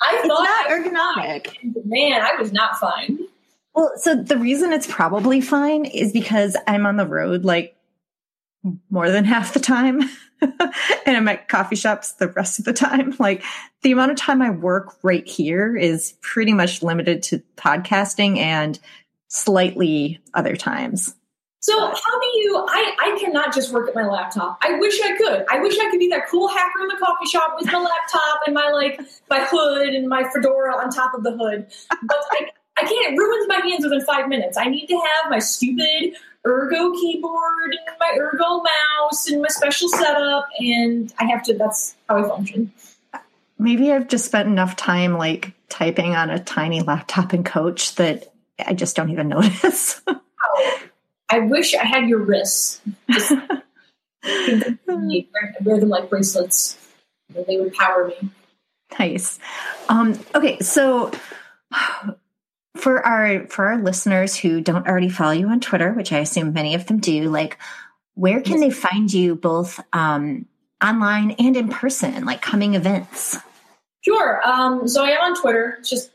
[0.00, 1.84] I it's thought not ergonomic.
[1.84, 3.18] Man, I was not fine.
[3.74, 7.76] Well, so the reason it's probably fine is because I'm on the road like
[8.90, 10.02] more than half the time.
[10.40, 13.14] and I'm at coffee shops the rest of the time.
[13.22, 13.44] Like
[13.82, 18.78] the amount of time I work right here is pretty much limited to podcasting and
[19.28, 21.14] slightly other times.
[21.62, 22.66] So how do you?
[22.68, 24.58] I I cannot just work at my laptop.
[24.62, 25.44] I wish I could.
[25.48, 28.40] I wish I could be that cool hacker in the coffee shop with my laptop
[28.46, 29.00] and my like
[29.30, 31.68] my hood and my fedora on top of the hood.
[31.88, 33.14] But I I can't.
[33.14, 34.56] It ruins my hands within five minutes.
[34.58, 39.88] I need to have my stupid ergo keyboard and my ergo mouse and my special
[39.88, 41.54] setup, and I have to.
[41.54, 42.72] That's how I function.
[43.60, 48.32] Maybe I've just spent enough time like typing on a tiny laptop in coach that
[48.58, 50.00] I just don't even notice.
[50.08, 50.82] Oh,
[51.32, 52.82] I wish I had your wrists.
[53.10, 53.30] Just
[54.22, 56.76] wear them like bracelets.
[57.30, 58.28] They would power me.
[58.98, 59.38] Nice.
[59.88, 61.10] Um, okay, so
[62.76, 66.52] for our for our listeners who don't already follow you on Twitter, which I assume
[66.52, 67.56] many of them do, like
[68.12, 70.44] where can they find you both um,
[70.84, 73.38] online and in person, like coming events?
[74.02, 74.46] Sure.
[74.46, 75.76] Um, so I am on Twitter.
[75.78, 76.10] It's just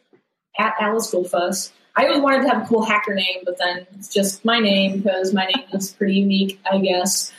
[0.59, 1.71] at Alice Goldfuss.
[1.97, 5.01] I always wanted to have a cool hacker name, but then it's just my name
[5.01, 7.33] because my name is pretty unique, I guess.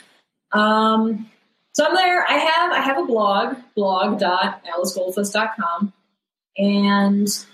[0.51, 1.31] Um,
[1.73, 2.29] so I'm there.
[2.29, 5.93] I have I have a blog, blog.alicegoldfuss.com,
[6.57, 7.45] and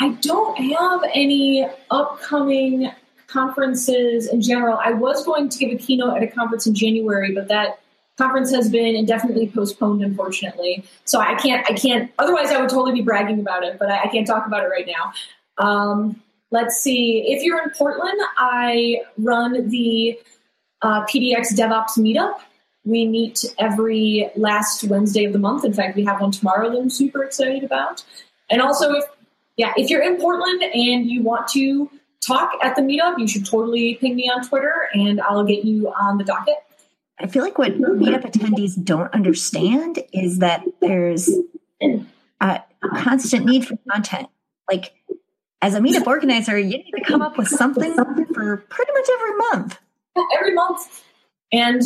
[0.00, 2.90] I don't have any upcoming
[3.26, 4.78] conferences in general.
[4.82, 7.80] I was going to give a keynote at a conference in January, but that
[8.16, 10.86] conference has been indefinitely postponed, unfortunately.
[11.04, 11.70] So I can't.
[11.70, 12.10] I can't.
[12.18, 14.68] Otherwise, I would totally be bragging about it, but I, I can't talk about it
[14.68, 15.12] right now.
[15.58, 17.24] Um, let's see.
[17.28, 20.18] If you're in Portland, I run the
[20.82, 22.38] uh, PDX DevOps meetup.
[22.84, 25.64] We meet every last Wednesday of the month.
[25.64, 28.04] In fact, we have one tomorrow that I'm super excited about.
[28.50, 29.04] And also, if
[29.56, 31.88] yeah, if you're in Portland and you want to
[32.20, 35.88] talk at the meetup, you should totally ping me on Twitter, and I'll get you
[35.88, 36.56] on the docket.
[37.18, 41.30] I feel like what meetup attendees don't understand is that there's
[42.40, 42.62] a
[42.96, 44.28] constant need for content.
[44.68, 44.94] Like
[45.64, 49.36] as a meetup organizer, you need to come up with something for pretty much every
[49.36, 49.78] month.
[50.38, 51.02] every month.
[51.50, 51.82] And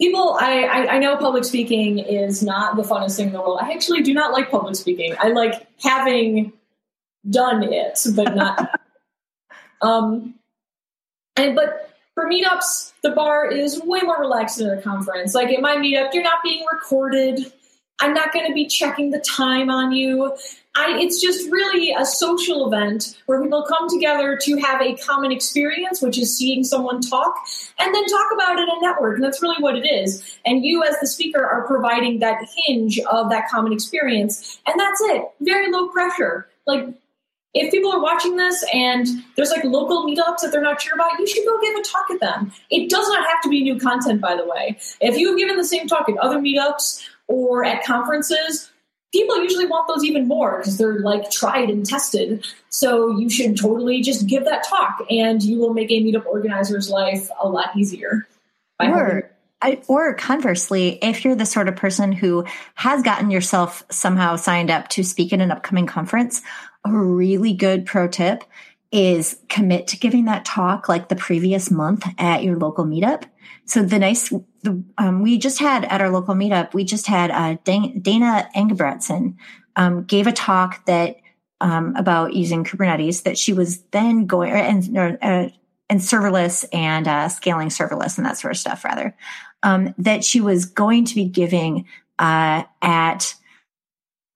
[0.00, 3.58] people, I, I, I know public speaking is not the funnest thing in the world.
[3.60, 5.16] I actually do not like public speaking.
[5.18, 6.52] I like having
[7.28, 8.70] done it, but not.
[9.82, 10.34] um,
[11.34, 15.34] and but for meetups, the bar is way more relaxed than a conference.
[15.34, 17.52] Like at my meetup, you're not being recorded.
[18.00, 20.36] I'm not going to be checking the time on you.
[20.74, 25.30] I, it's just really a social event where people come together to have a common
[25.30, 27.36] experience, which is seeing someone talk,
[27.78, 29.16] and then talk about it and network.
[29.16, 30.22] And that's really what it is.
[30.46, 34.60] And you, as the speaker, are providing that hinge of that common experience.
[34.66, 35.24] And that's it.
[35.40, 36.48] Very low pressure.
[36.66, 36.88] Like,
[37.54, 39.06] if people are watching this and
[39.36, 42.06] there's like local meetups that they're not sure about, you should go give a talk
[42.10, 42.50] at them.
[42.70, 44.78] It does not have to be new content, by the way.
[45.02, 48.71] If you've given the same talk at other meetups or at conferences,
[49.12, 52.46] people usually want those even more because they're like tried and tested.
[52.70, 56.88] So you should totally just give that talk and you will make a meetup organizer's
[56.88, 58.26] life a lot easier.
[58.78, 62.44] by Or I, or conversely, if you're the sort of person who
[62.74, 66.42] has gotten yourself somehow signed up to speak at an upcoming conference,
[66.84, 68.42] a really good pro tip
[68.90, 73.22] is commit to giving that talk like the previous month at your local meetup.
[73.64, 74.32] So the nice,
[74.62, 79.36] the, um, we just had at our local meetup, we just had uh, Dana Engebretson
[79.76, 81.16] um, gave a talk that
[81.60, 85.48] um, about using Kubernetes that she was then going and uh,
[85.88, 89.14] and serverless and uh, scaling serverless and that sort of stuff rather
[89.62, 91.86] um, that she was going to be giving
[92.18, 93.34] uh, at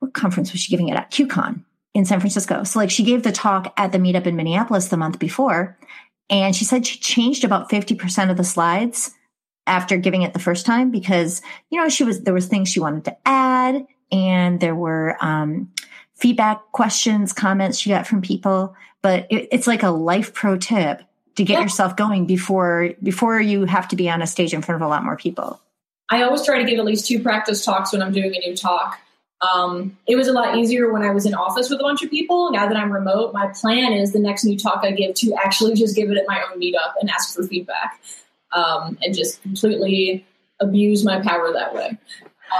[0.00, 1.64] what conference was she giving it at QCon
[1.94, 2.62] in San Francisco.
[2.64, 5.76] So like she gave the talk at the meetup in Minneapolis the month before,
[6.30, 9.12] and she said she changed about fifty percent of the slides
[9.66, 12.80] after giving it the first time because you know she was there was things she
[12.80, 15.72] wanted to add and there were um,
[16.14, 21.02] feedback questions comments she got from people but it, it's like a life pro tip
[21.36, 21.62] to get yeah.
[21.62, 24.90] yourself going before before you have to be on a stage in front of a
[24.90, 25.60] lot more people.
[26.10, 28.56] I always try to give at least two practice talks when I'm doing a new
[28.56, 28.98] talk.
[29.42, 32.10] Um, it was a lot easier when I was in office with a bunch of
[32.10, 32.50] people.
[32.52, 35.74] Now that I'm remote, my plan is the next new talk I give to actually
[35.74, 38.00] just give it at my own meetup and ask for feedback
[38.52, 40.26] um, and just completely
[40.60, 41.98] abuse my power that way.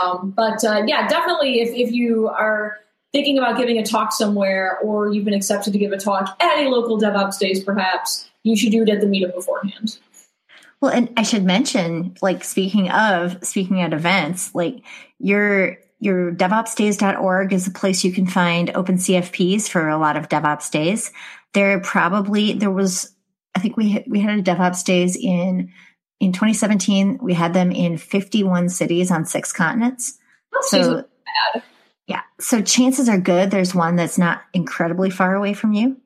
[0.03, 2.79] Um, but uh, yeah, definitely if, if you are
[3.13, 6.59] thinking about giving a talk somewhere or you've been accepted to give a talk at
[6.59, 9.99] a local DevOps days, perhaps, you should do it at the meetup beforehand.
[10.81, 14.83] Well, and I should mention, like speaking of speaking at events, like
[15.19, 20.29] your your DevOpsDays.org is a place you can find open CFPs for a lot of
[20.29, 21.11] DevOps days.
[21.55, 23.16] There probably there was,
[23.57, 25.73] I think we we had a DevOps days in
[26.21, 27.19] in 2017.
[27.23, 30.19] We had them in 51 cities on six continents.
[30.61, 31.05] so
[32.07, 35.97] yeah, so chances are good there's one that's not incredibly far away from you.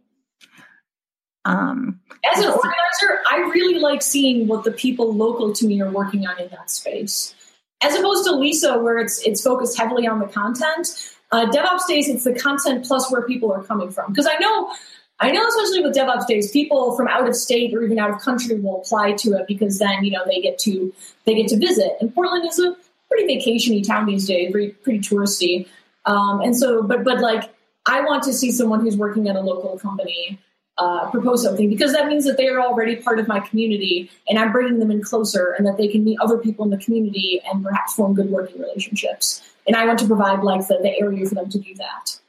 [1.44, 5.90] Um, As an organizer, I really like seeing what the people local to me are
[5.90, 7.34] working on in that space.
[7.82, 11.14] As opposed to LISA, where it's it's focused heavily on the content.
[11.32, 14.12] Uh, DevOps Days, it's the content plus where people are coming from.
[14.12, 14.72] Because I know,
[15.21, 18.21] I know, especially with DevOps Days, people from out of state or even out of
[18.21, 20.93] country will apply to it because then you know they get to
[21.27, 21.93] they get to visit.
[22.01, 22.75] And Portland is a
[23.09, 25.68] pretty vacationy town these days, pretty, pretty touristy.
[26.07, 27.51] Um, and so, but but like,
[27.85, 30.39] I want to see someone who's working at a local company
[30.79, 34.39] uh, propose something because that means that they are already part of my community and
[34.39, 37.43] I'm bringing them in closer and that they can meet other people in the community
[37.45, 39.43] and perhaps form good working relationships.
[39.66, 42.20] And I want to provide like the, the area for them to do that.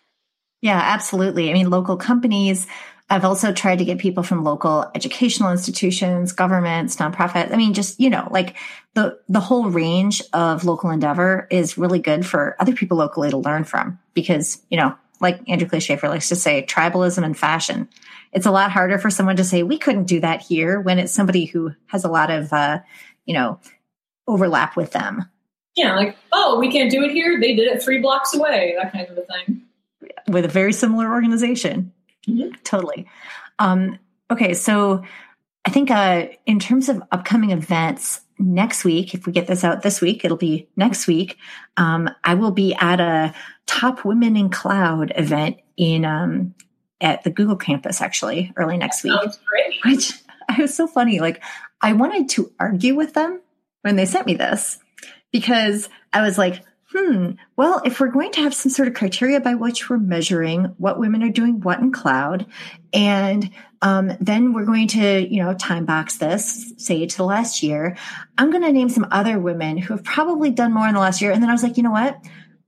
[0.61, 1.49] Yeah, absolutely.
[1.49, 2.67] I mean, local companies.
[3.09, 7.51] I've also tried to get people from local educational institutions, governments, nonprofits.
[7.51, 8.55] I mean, just, you know, like
[8.93, 13.37] the, the whole range of local endeavor is really good for other people locally to
[13.37, 17.89] learn from because, you know, like Andrew Clay Shafer likes to say, tribalism and fashion
[18.31, 21.11] it's a lot harder for someone to say we couldn't do that here when it's
[21.11, 22.79] somebody who has a lot of uh,
[23.25, 23.59] you know
[24.27, 25.25] overlap with them
[25.75, 28.91] yeah like oh we can't do it here they did it three blocks away that
[28.91, 29.63] kind of a thing
[30.27, 31.91] with a very similar organization
[32.27, 32.53] mm-hmm.
[32.63, 33.07] totally
[33.59, 33.97] um,
[34.29, 35.03] okay so
[35.65, 39.83] i think uh, in terms of upcoming events next week if we get this out
[39.83, 41.37] this week it'll be next week
[41.77, 43.33] um, i will be at a
[43.65, 46.53] top women in cloud event in um,
[47.01, 49.19] at the Google campus actually early next week.
[49.83, 50.13] Which
[50.49, 51.19] I was so funny.
[51.19, 51.43] Like
[51.81, 53.41] I wanted to argue with them
[53.81, 54.77] when they sent me this
[55.31, 56.61] because I was like,
[56.93, 60.65] hmm, well, if we're going to have some sort of criteria by which we're measuring
[60.77, 62.45] what women are doing what in cloud,
[62.93, 63.49] and
[63.81, 67.97] um, then we're going to, you know, time box this, say to the last year,
[68.37, 71.21] I'm going to name some other women who have probably done more in the last
[71.21, 71.31] year.
[71.31, 72.23] And then I was like, you know what?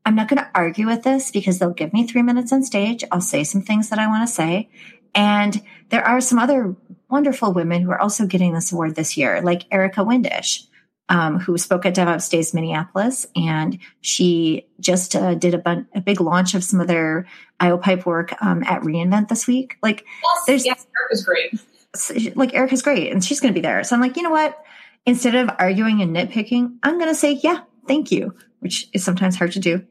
[0.06, 3.04] I'm not going to argue with this because they'll give me three minutes on stage.
[3.12, 4.70] I'll say some things that I want to say.
[5.16, 6.76] And there are some other
[7.10, 10.66] wonderful women who are also getting this award this year, like Erica Windisch,
[11.14, 13.26] um, who spoke at DevOps Days Minneapolis.
[13.36, 17.28] And she just uh, did a, bun- a, big launch of some of their
[17.62, 19.78] IOpipe work um, at reInvent this week.
[19.82, 22.36] Like, yes, there's yes, Erica's great.
[22.36, 23.12] Like, Erica's great.
[23.12, 23.84] And she's going to be there.
[23.84, 24.62] So I'm like, you know what?
[25.06, 29.36] Instead of arguing and nitpicking, I'm going to say, yeah, thank you, which is sometimes
[29.36, 29.86] hard to do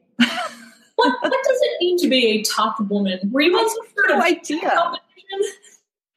[1.02, 3.18] what, what does it mean to be a top woman?
[3.30, 3.68] Were you some
[4.08, 4.92] sort no idea.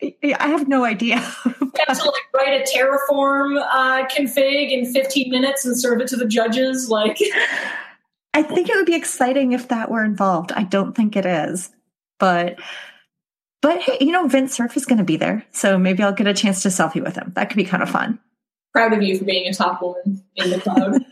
[0.02, 1.16] I have no idea.
[1.46, 6.08] you have to like write a Terraform uh, config in 15 minutes and serve it
[6.10, 6.90] to the judges.
[6.90, 7.18] Like,
[8.34, 10.52] I think it would be exciting if that were involved.
[10.52, 11.72] I don't think it is,
[12.20, 12.60] but
[13.62, 16.28] but hey, you know, Vint Cerf is going to be there, so maybe I'll get
[16.28, 17.32] a chance to selfie with him.
[17.36, 18.20] That could be kind of fun.
[18.74, 21.04] Proud of you for being a top woman in the cloud.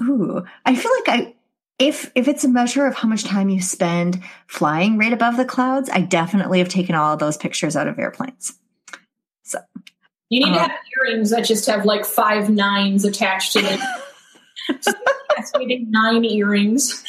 [0.08, 1.34] Ooh, I feel like I
[1.78, 5.44] if if it's a measure of how much time you spend flying right above the
[5.44, 8.58] clouds, I definitely have taken all of those pictures out of airplanes.
[9.44, 9.58] So
[10.30, 10.68] You need to Uh-huh.
[10.68, 13.78] have earrings that just have like five nines attached to them.
[14.82, 14.96] Just
[15.34, 17.02] cascading nine earrings.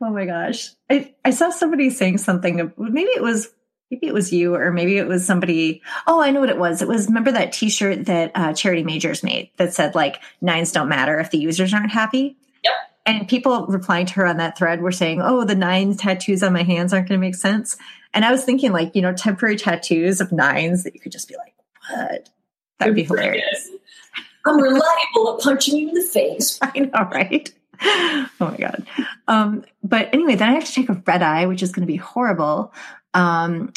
[0.00, 0.68] Oh my gosh.
[0.88, 2.72] I, I saw somebody saying something.
[2.78, 3.48] Maybe it was
[3.90, 5.82] maybe it was you or maybe it was somebody.
[6.06, 6.80] Oh, I know what it was.
[6.80, 10.88] It was remember that t-shirt that uh, Charity Majors made that said like nines don't
[10.88, 12.36] matter if the users aren't happy.
[12.62, 12.72] Yep.
[13.04, 16.52] And people replying to her on that thread were saying, "Oh, the nine tattoos on
[16.52, 17.76] my hands aren't going to make sense."
[18.14, 21.28] And I was thinking like, you know, temporary tattoos of nines that you could just
[21.28, 21.54] be like,
[21.90, 22.30] "What?"
[22.78, 23.70] That would be hilarious.
[24.44, 26.58] I'm reliable at punching you in the face.
[26.62, 27.52] I know, right?
[27.84, 28.86] Oh my god.
[29.28, 31.92] Um, but anyway, then I have to take a red eye, which is going to
[31.92, 32.72] be horrible,
[33.14, 33.72] um,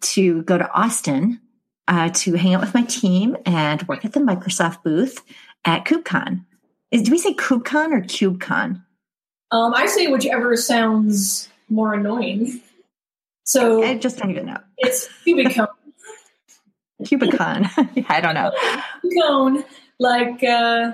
[0.00, 1.40] to go to Austin
[1.88, 5.22] uh, to hang out with my team and work at the Microsoft booth
[5.64, 6.44] at KubeCon.
[6.90, 8.82] Is, do we say KubeCon or CubeCon?
[9.50, 12.60] Um, I say whichever sounds more annoying.
[13.44, 14.58] So I just don't even know.
[14.76, 15.68] it's Cubicone.
[17.02, 18.04] CubeCon.
[18.08, 18.52] I don't know.
[19.04, 19.64] Cubicone,
[19.98, 20.92] like uh,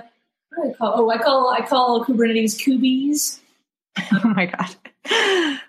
[0.49, 0.93] what do I call?
[0.95, 3.39] Oh, I call I call Kubernetes Kubies.
[4.11, 4.75] Oh my god.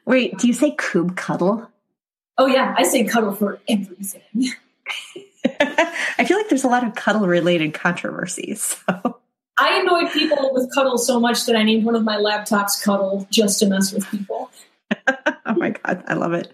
[0.04, 1.70] Wait, do you say Kube Cuddle?
[2.38, 4.50] Oh yeah, I say cuddle for everything.
[5.60, 8.62] I feel like there's a lot of cuddle related controversies.
[8.88, 9.18] So.
[9.58, 13.26] I annoy people with cuddle so much that I named one of my laptops Cuddle
[13.30, 14.50] just to mess with people.
[15.46, 16.52] oh my god, I love it.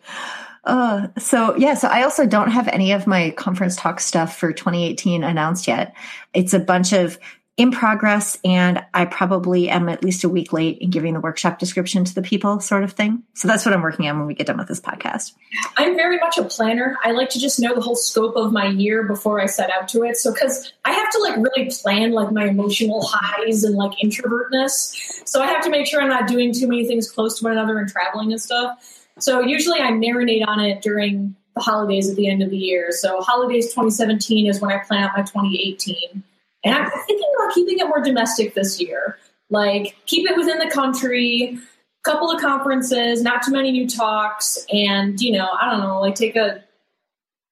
[0.65, 4.53] Uh, so yeah, so I also don't have any of my conference talk stuff for
[4.53, 5.95] 2018 announced yet.
[6.33, 7.19] It's a bunch of
[7.59, 11.59] in progress, and I probably am at least a week late in giving the workshop
[11.59, 13.25] description to the people, sort of thing.
[13.35, 15.35] So that's what I'm working on when we get done with this podcast.
[15.77, 16.97] I'm very much a planner.
[17.05, 19.87] I like to just know the whole scope of my year before I set out
[19.89, 20.17] to it.
[20.17, 25.29] So, because I have to like really plan like my emotional highs and like introvertness.
[25.29, 27.53] So, I have to make sure I'm not doing too many things close to one
[27.53, 29.05] another and traveling and stuff.
[29.19, 32.93] So, usually I marinate on it during the holidays at the end of the year.
[32.93, 36.23] So, holidays 2017 is when I plan out my 2018.
[36.65, 39.19] And I'm thinking about keeping it more domestic this year.
[39.51, 41.59] Like, keep it within the country,
[42.03, 46.15] couple of conferences, not too many new talks, and you know, I don't know, like
[46.15, 46.65] take a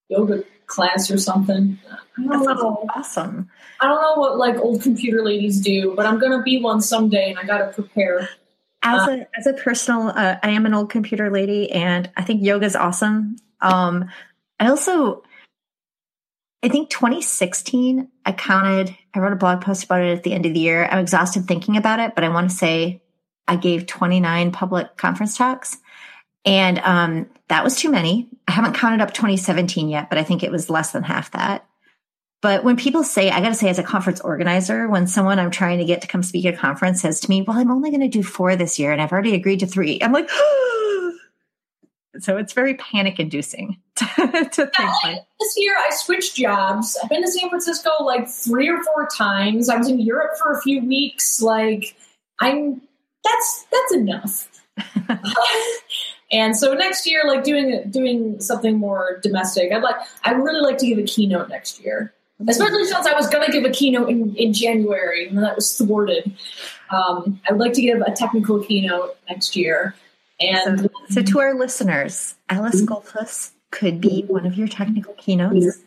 [0.08, 1.78] yoga class or something.
[2.18, 2.86] I don't know.
[2.94, 3.48] awesome.
[3.80, 7.30] I don't know what like old computer ladies do, but I'm gonna be one someday,
[7.30, 8.28] and I gotta prepare.
[8.82, 12.42] As a as a personal, uh, I am an old computer lady, and I think
[12.42, 13.36] yoga is awesome.
[13.60, 14.10] Um,
[14.58, 15.22] I also,
[16.62, 18.96] I think 2016, I counted.
[19.12, 20.86] I wrote a blog post about it at the end of the year.
[20.88, 23.02] I'm exhausted thinking about it, but I want to say
[23.48, 25.76] I gave 29 public conference talks,
[26.44, 28.28] and um, that was too many.
[28.46, 31.66] I haven't counted up 2017 yet, but I think it was less than half that.
[32.42, 35.50] But when people say, I got to say, as a conference organizer, when someone I'm
[35.50, 37.90] trying to get to come speak at a conference says to me, Well, I'm only
[37.90, 40.28] going to do four this year and I've already agreed to three, I'm like,
[42.18, 46.98] So it's very panic inducing to, to think like, This year, I switched jobs.
[47.02, 49.68] I've been to San Francisco like three or four times.
[49.68, 51.40] I was in Europe for a few weeks.
[51.40, 51.96] Like,
[52.40, 52.80] I'm
[53.22, 54.48] that's that's enough.
[56.32, 60.60] and so next year, like doing doing something more domestic, I'd like I would really
[60.60, 62.12] like to give a keynote next year.
[62.48, 65.76] Especially since I was going to give a keynote in, in January and that was
[65.76, 66.32] thwarted.
[66.90, 69.94] Um, I would like to give a technical keynote next year.
[70.40, 75.78] And so, so to our listeners, Alice Goldfuss could be one of your technical keynotes.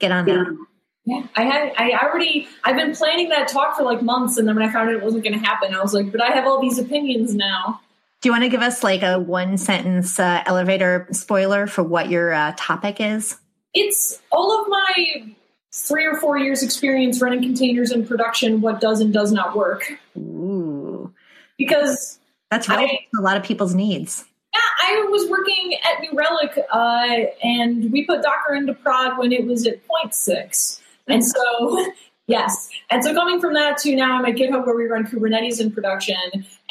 [0.00, 0.66] Get on that.
[1.04, 1.72] Yeah, I had.
[1.76, 2.48] I already.
[2.64, 5.02] I've been planning that talk for like months, and then when I found out it
[5.02, 7.80] wasn't going to happen, I was like, "But I have all these opinions now."
[8.20, 12.10] Do you want to give us like a one sentence uh, elevator spoiler for what
[12.10, 13.36] your uh, topic is?
[13.74, 15.32] It's all of my
[15.72, 18.60] three or four years experience running containers in production.
[18.60, 19.92] What does and does not work?
[20.16, 21.12] Ooh,
[21.56, 22.18] Because
[22.50, 24.24] that's relevant to a lot of people's needs.
[24.54, 29.32] yeah, I was working at New Relic, uh, and we put Docker into prod when
[29.32, 30.80] it was at 0.6.
[31.08, 31.86] And so,
[32.26, 32.70] yes.
[32.90, 35.70] And so coming from that to now I'm at GitHub where we run Kubernetes in
[35.70, 36.16] production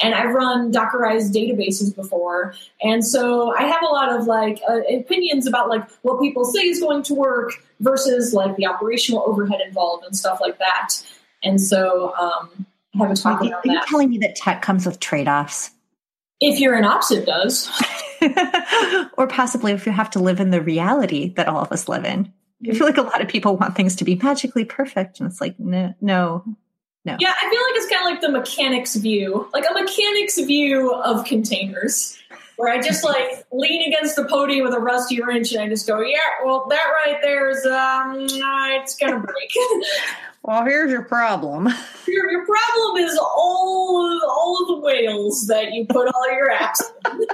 [0.00, 2.54] and I've run Dockerized databases before.
[2.82, 6.60] And so I have a lot of like uh, opinions about like what people say
[6.60, 10.90] is going to work versus like the operational overhead involved and stuff like that.
[11.42, 12.66] And so um,
[12.98, 13.86] have a talk Are you that.
[13.88, 15.70] telling me that tech comes with trade offs?
[16.40, 17.68] If you're an ops, it does.
[19.16, 22.04] or possibly if you have to live in the reality that all of us live
[22.04, 22.32] in.
[22.68, 25.40] I feel like a lot of people want things to be magically perfect, and it's
[25.40, 26.44] like, no, no,
[27.04, 27.16] no.
[27.20, 30.92] Yeah, I feel like it's kind of like the mechanics view, like a mechanics view
[30.92, 32.18] of containers,
[32.56, 35.86] where I just like lean against the podium with a rusty wrench and I just
[35.86, 39.52] go, yeah, well, that right there is, um, it's gonna break.
[40.42, 41.68] Well, here's your problem.
[42.06, 46.80] your, your problem is all all of the whales that you put all your apps.
[47.06, 47.26] in.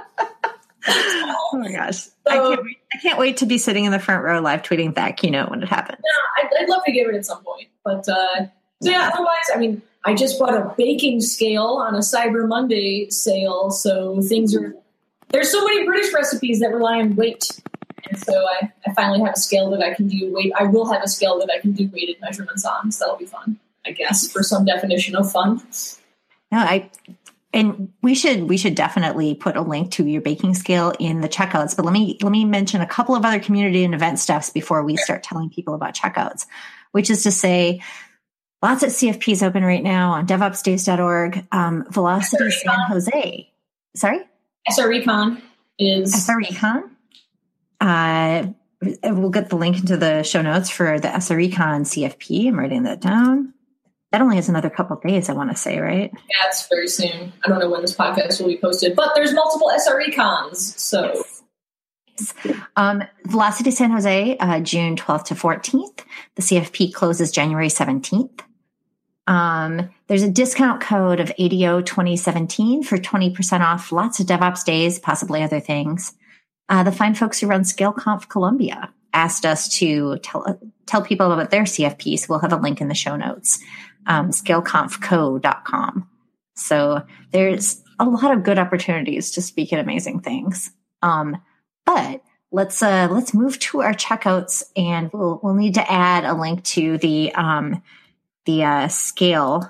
[0.87, 2.09] Oh my gosh.
[2.27, 4.95] I, can't wait, I can't wait to be sitting in the front row live tweeting
[4.97, 6.01] that keynote when it happens.
[6.37, 7.69] I, I'd love to give it at some point.
[7.85, 8.47] But uh,
[8.83, 13.09] so yeah, otherwise, I mean, I just bought a baking scale on a Cyber Monday
[13.11, 14.75] sale, so things are
[15.31, 17.49] there's so many British recipes that rely on weight.
[18.09, 20.53] And so I, I finally have a scale that I can do weight.
[20.59, 22.93] I will have a scale that I can do weighted measurements on.
[22.93, 25.63] So that'll be fun, I guess, for some definition of fun.
[26.53, 26.91] No, I
[27.55, 31.29] and we should we should definitely put a link to your baking scale in the
[31.29, 31.77] checkouts.
[31.77, 34.83] But let me let me mention a couple of other community and event steps before
[34.83, 36.47] we start telling people about checkouts,
[36.93, 37.81] which is to say
[38.61, 41.47] lots of CFPs open right now on DevOpsDays.org.
[41.53, 43.51] Um, Velocity San Jose.
[43.95, 44.21] Sorry?
[44.71, 45.41] SRECon
[45.79, 46.13] is.
[46.13, 46.91] SRECon?
[47.85, 48.47] Uh,
[49.05, 52.49] we'll get the link into the show notes for the SRECon CFP.
[52.49, 53.53] I'm writing that down.
[54.11, 56.11] That only has another couple days, I want to say, right?
[56.15, 57.35] Yeah, it's very soon.
[57.45, 61.25] I don't know when this podcast will be posted, but there's multiple SRECons, so.
[62.77, 66.05] Um, Velocity San Jose, uh, June 12th to 14th.
[66.37, 68.41] The CFP closes January 17th.
[69.27, 74.99] Um, there's a discount code of ADO 2017 for 20% off lots of DevOps days,
[74.99, 76.15] possibly other things.
[76.69, 81.51] Uh, the fine folks who run ScaleConf Colombia asked us to tell, tell people about
[81.51, 82.19] their CFP.
[82.19, 83.61] So we'll have a link in the show notes,
[84.07, 86.09] um, scaleconfco.com.
[86.57, 90.71] So there's a lot of good opportunities to speak at amazing things.
[91.03, 91.41] Um,
[91.85, 96.35] but let's, uh, let's move to our checkouts and we'll, we'll need to add a
[96.35, 97.83] link to the, um,
[98.47, 99.69] the uh, scale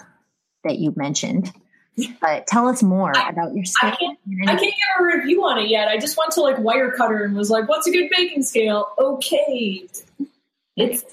[0.63, 1.53] that you mentioned.
[2.21, 3.93] But tell us more I, about your scale.
[3.93, 4.19] I can't,
[4.49, 5.89] I can't get a review on it yet.
[5.89, 9.87] I just went to like Wirecutter and was like, "What's a good baking scale?" Okay,
[10.77, 11.05] it's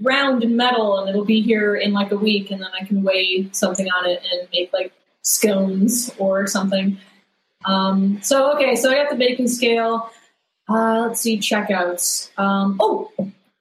[0.00, 3.02] round and metal, and it'll be here in like a week, and then I can
[3.02, 6.98] weigh something on it and make like scones or something.
[7.64, 10.10] Um, so okay, so I got the baking scale.
[10.68, 12.36] Uh, let's see checkouts.
[12.38, 13.10] Um, oh,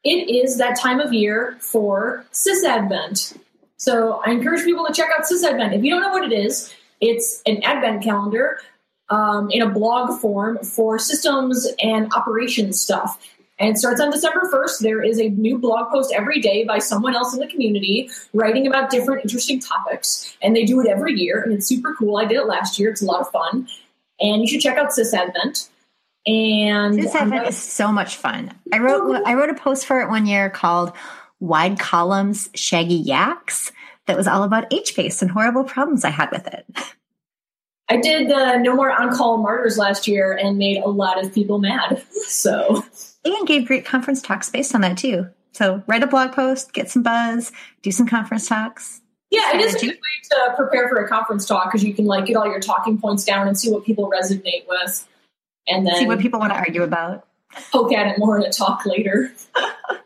[0.03, 3.37] it is that time of year for SysAdvent.
[3.85, 5.75] So I encourage people to check out SysAdvent.
[5.77, 8.59] If you don't know what it is, it's an advent calendar
[9.09, 13.23] um, in a blog form for systems and operations stuff.
[13.59, 14.79] And it starts on December 1st.
[14.79, 18.65] There is a new blog post every day by someone else in the community writing
[18.65, 20.35] about different interesting topics.
[20.41, 22.17] And they do it every year, and it's super cool.
[22.17, 22.89] I did it last year.
[22.89, 23.67] It's a lot of fun.
[24.19, 25.69] And you should check out SysAdvent.
[26.25, 28.51] And SysAdvent is so much fun.
[28.73, 30.91] I wrote I wrote a post for it one year called
[31.39, 33.71] Wide Columns Shaggy Yaks
[34.07, 36.65] that was all about HBase and horrible problems I had with it.
[37.89, 41.33] I did the No More On Call Martyrs last year and made a lot of
[41.33, 42.03] people mad.
[42.25, 42.83] So
[43.23, 45.27] and gave great conference talks based on that too.
[45.53, 49.01] So write a blog post, get some buzz, do some conference talks.
[49.31, 49.95] Yeah, it is a good way
[50.31, 53.23] to prepare for a conference talk because you can like get all your talking points
[53.23, 55.07] down and see what people resonate with,
[55.67, 57.25] and then see what people want to argue about.
[57.71, 59.31] Poke at it more in a talk later.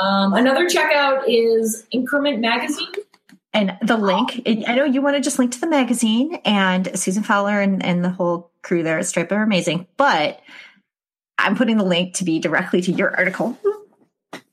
[0.00, 2.92] um, another checkout is Increment Magazine.
[3.52, 7.22] And the link, I know you want to just link to the magazine and Susan
[7.22, 10.40] Fowler and, and the whole crew there at Stripe are amazing, but
[11.38, 13.56] I'm putting the link to be directly to your article.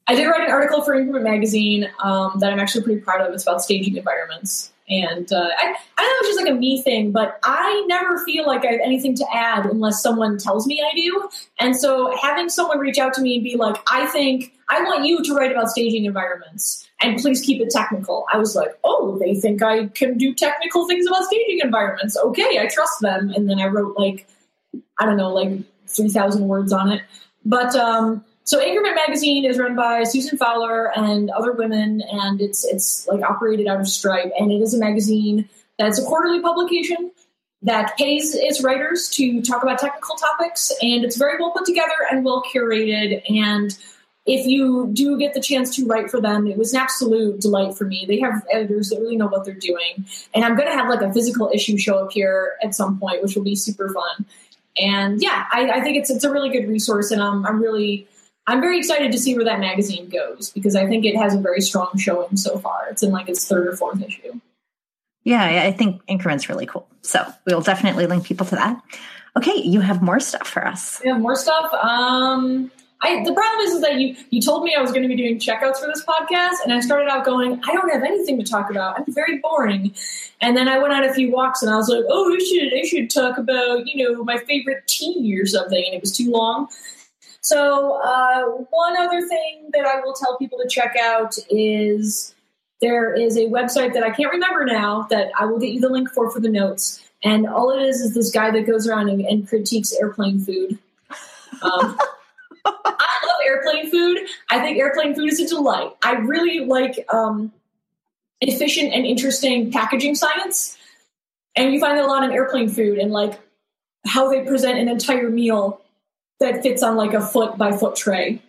[0.06, 3.34] I did write an article for Increment Magazine um, that I'm actually pretty proud of.
[3.34, 4.71] It's about staging environments.
[4.92, 8.46] And uh, I, I know it's just like a me thing, but I never feel
[8.46, 11.30] like I have anything to add unless someone tells me I do.
[11.60, 15.06] And so having someone reach out to me and be like, I think I want
[15.06, 18.26] you to write about staging environments and please keep it technical.
[18.34, 22.18] I was like, oh, they think I can do technical things about staging environments.
[22.18, 23.30] Okay, I trust them.
[23.30, 24.28] And then I wrote like,
[25.00, 27.02] I don't know, like 3,000 words on it.
[27.46, 32.66] But um, so Increment Magazine is run by Susan Fowler and other women, and it's
[32.66, 35.48] it's like operated out of Stripe, and it is a magazine
[35.80, 37.12] that's a quarterly publication
[37.62, 41.96] that pays its writers to talk about technical topics, and it's very well put together
[42.12, 43.22] and well curated.
[43.30, 43.72] And
[44.26, 47.78] if you do get the chance to write for them, it was an absolute delight
[47.78, 48.04] for me.
[48.06, 51.02] They have editors that really know what they're doing, and I'm going to have like
[51.02, 54.26] a physical issue show up here at some point, which will be super fun.
[54.78, 58.10] And yeah, I, I think it's it's a really good resource, and I'm I'm really
[58.48, 61.40] I'm very excited to see where that magazine goes because I think it has a
[61.40, 62.88] very strong showing so far.
[62.90, 64.40] It's in like its third or fourth issue.
[65.24, 66.88] Yeah, I think Increment's really cool.
[67.02, 68.82] So we'll definitely link people to that.
[69.38, 71.00] Okay, you have more stuff for us.
[71.04, 71.72] We have more stuff.
[71.74, 72.72] Um,
[73.04, 75.16] I, the problem is, is that you you told me I was going to be
[75.16, 78.44] doing checkouts for this podcast, and I started out going, I don't have anything to
[78.44, 79.00] talk about.
[79.00, 79.94] I'm very boring.
[80.40, 82.74] And then I went on a few walks, and I was like, oh, I should
[82.74, 86.30] I should talk about you know my favorite tea or something, and it was too
[86.30, 86.68] long.
[87.42, 92.36] So, uh, one other thing that I will tell people to check out is
[92.82, 95.90] there is a website that I can't remember now that I will get you the
[95.90, 97.02] link for for the notes.
[97.24, 100.78] And all it is is this guy that goes around and, and critiques airplane food.
[101.62, 101.98] Um,
[102.66, 104.20] I love airplane food.
[104.50, 105.92] I think airplane food is a delight.
[106.02, 107.52] I really like um,
[108.40, 110.78] efficient and interesting packaging science.
[111.56, 113.40] And you find that a lot in airplane food and like
[114.06, 115.81] how they present an entire meal
[116.42, 118.42] that fits on like a foot by foot tray.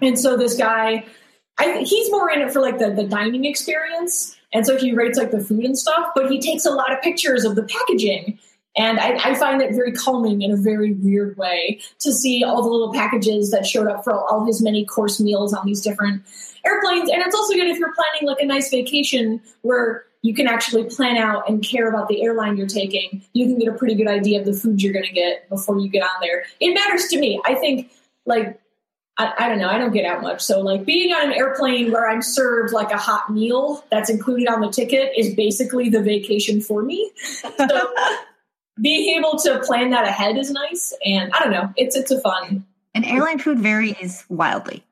[0.00, 1.04] And so this guy,
[1.58, 4.36] I, he's more in it for like the, the dining experience.
[4.52, 7.02] And so he rates like the food and stuff, but he takes a lot of
[7.02, 8.38] pictures of the packaging.
[8.76, 12.62] And I, I find it very calming in a very weird way to see all
[12.62, 16.22] the little packages that showed up for all his many course meals on these different
[16.66, 17.08] airplanes.
[17.08, 20.84] And it's also good if you're planning like a nice vacation where you can actually
[20.84, 23.22] plan out and care about the airline you're taking.
[23.34, 25.78] You can get a pretty good idea of the food you're going to get before
[25.78, 26.44] you get on there.
[26.60, 27.42] It matters to me.
[27.44, 27.92] I think
[28.24, 28.58] like
[29.18, 29.68] I, I, don't know.
[29.68, 30.40] I don't get out much.
[30.40, 34.48] So, like being on an airplane where I'm served like a hot meal that's included
[34.48, 37.12] on the ticket is basically the vacation for me.
[37.16, 37.50] So,
[38.80, 40.94] being able to plan that ahead is nice.
[41.04, 41.70] And I don't know.
[41.76, 42.64] It's it's a fun.
[42.94, 44.82] And airline food varies wildly.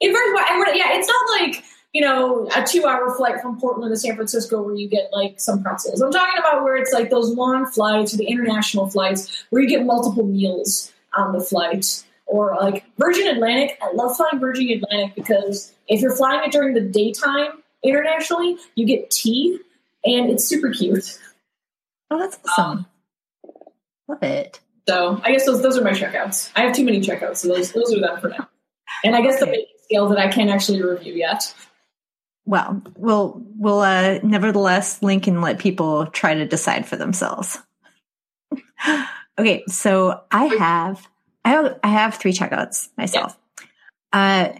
[0.00, 0.76] It varies.
[0.76, 4.74] Yeah, it's not like you know a two-hour flight from Portland to San Francisco where
[4.74, 6.00] you get like some pretzels.
[6.00, 9.68] I'm talking about where it's like those long flights or the international flights where you
[9.68, 13.78] get multiple meals on the flight or like Virgin Atlantic.
[13.82, 18.86] I love flying Virgin Atlantic because if you're flying it during the daytime internationally, you
[18.86, 19.58] get tea
[20.04, 21.18] and it's super cute.
[22.10, 22.86] Oh, that's awesome.
[23.44, 23.54] Um,
[24.08, 24.60] love it.
[24.88, 26.50] So I guess those those are my checkouts.
[26.56, 28.48] I have too many checkouts, so those those are them for now.
[29.04, 29.44] And I guess okay.
[29.44, 31.54] the baking scale that I can't actually review yet.
[32.44, 37.58] Well, we'll we'll uh, nevertheless link and let people try to decide for themselves.
[39.38, 41.06] okay, so I have
[41.44, 43.38] I have, I have three checkouts myself.
[44.12, 44.52] Yeah.
[44.52, 44.58] Uh,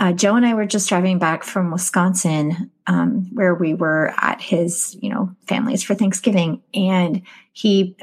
[0.00, 4.40] uh, Joe and I were just driving back from Wisconsin, um, where we were at
[4.40, 7.22] his, you know, family's for Thanksgiving, and
[7.52, 7.96] he,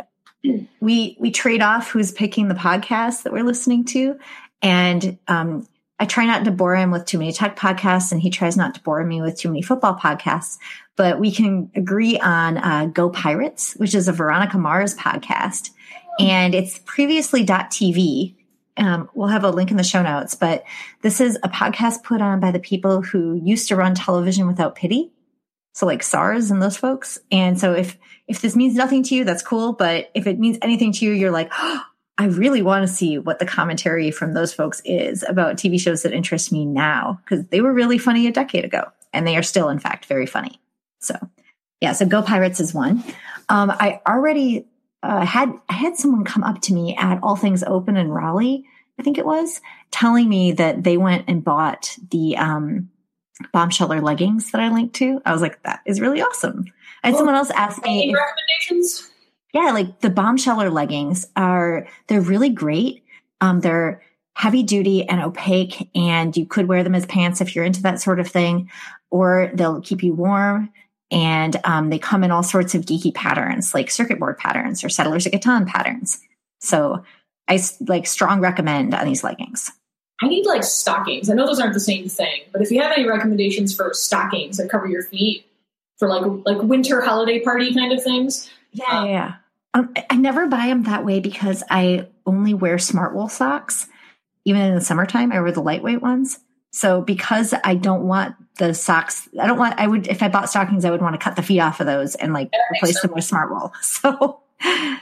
[0.82, 4.20] we we trade off who's picking the podcast that we're listening to,
[4.62, 5.66] and um,
[6.00, 8.76] I try not to bore him with too many tech podcasts, and he tries not
[8.76, 10.58] to bore me with too many football podcasts.
[10.98, 15.70] But we can agree on uh, Go Pirates, which is a Veronica Mars podcast
[16.20, 18.36] and it's previously.tv.
[18.78, 20.64] Um, we'll have a link in the show notes, but
[21.02, 24.76] this is a podcast put on by the people who used to run television without
[24.76, 25.12] pity.
[25.74, 27.20] So like SARS and those folks.
[27.32, 29.74] And so if, if this means nothing to you, that's cool.
[29.74, 31.84] But if it means anything to you, you're like, oh,
[32.18, 36.03] I really want to see what the commentary from those folks is about TV shows
[36.03, 39.43] that interest me now because they were really funny a decade ago and they are
[39.43, 40.61] still, in fact, very funny.
[40.99, 41.16] So,
[41.82, 43.03] yeah, so Go Pirates is one.
[43.49, 44.66] Um, I already
[45.03, 48.66] uh, had I had someone come up to me at All Things Open in Raleigh,
[48.99, 49.61] I think it was,
[49.91, 52.89] telling me that they went and bought the um,
[53.53, 55.22] bombsheller leggings that I linked to.
[55.26, 56.66] I was like, that is really awesome.
[57.03, 59.11] And well, someone else asked me if, recommendations.
[59.56, 63.06] Yeah, like the bombsheller leggings are they're really great.
[63.39, 64.01] Um, they're
[64.34, 68.01] heavy duty and opaque, and you could wear them as pants if you're into that
[68.01, 68.70] sort of thing,
[69.10, 70.72] or they'll keep you warm
[71.10, 74.89] and um, they come in all sorts of geeky patterns like circuit board patterns or
[74.89, 76.20] settlers of Catan patterns.
[76.60, 77.03] So
[77.47, 79.72] I like strong recommend on these leggings.
[80.22, 81.30] I need like stockings.
[81.30, 84.58] I know those aren't the same thing, but if you have any recommendations for stockings
[84.58, 85.45] that cover your feet
[85.97, 89.34] for like like winter holiday party kind of things, yeah, um, yeah.
[89.76, 93.88] Um, I never buy them that way because I only wear Smartwool socks.
[94.45, 96.39] Even in the summertime, I wear the lightweight ones.
[96.71, 100.49] So because I don't want the socks, I don't want, I would, if I bought
[100.49, 103.11] stockings, I would want to cut the feet off of those and like replace them
[103.13, 103.71] with Smartwool.
[103.82, 104.41] So,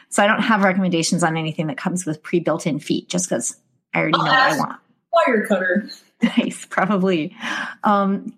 [0.09, 3.29] so I don't have recommendations on anything that comes with pre built in feet just
[3.29, 3.55] because
[3.93, 4.79] I already know what I want.
[5.13, 5.99] Wirecutter.
[6.37, 7.35] Nice, probably.
[7.83, 8.33] Um,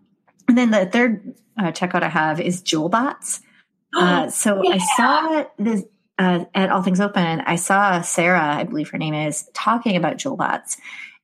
[0.47, 3.41] and then the third uh, checkout I have is JewelBots.
[3.97, 4.71] Uh, so yeah.
[4.73, 5.85] I saw this
[6.17, 7.41] uh, at All Things Open.
[7.41, 10.77] I saw Sarah, I believe her name is, talking about JewelBots.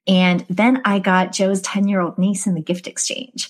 [0.08, 3.50] And then I got Joe's 10 year old niece in the gift exchange.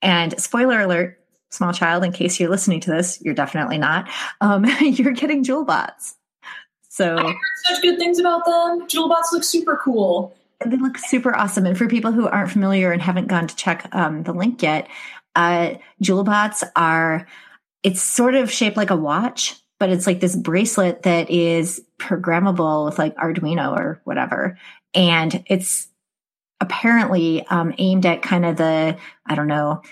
[0.00, 1.20] And spoiler alert,
[1.50, 4.08] small child, in case you're listening to this, you're definitely not.
[4.40, 6.14] Um, you're getting JewelBots.
[6.88, 7.36] So I heard
[7.66, 8.88] such good things about them.
[8.88, 10.34] JewelBots look super cool.
[10.64, 11.66] They look super awesome.
[11.66, 14.88] And for people who aren't familiar and haven't gone to check um, the link yet,
[15.36, 17.26] uh, JewelBots are,
[17.84, 22.86] it's sort of shaped like a watch, but it's like this bracelet that is programmable
[22.86, 24.58] with like Arduino or whatever.
[24.94, 25.88] And it's
[26.60, 28.96] apparently um, aimed at kind of the,
[29.26, 29.82] I don't know,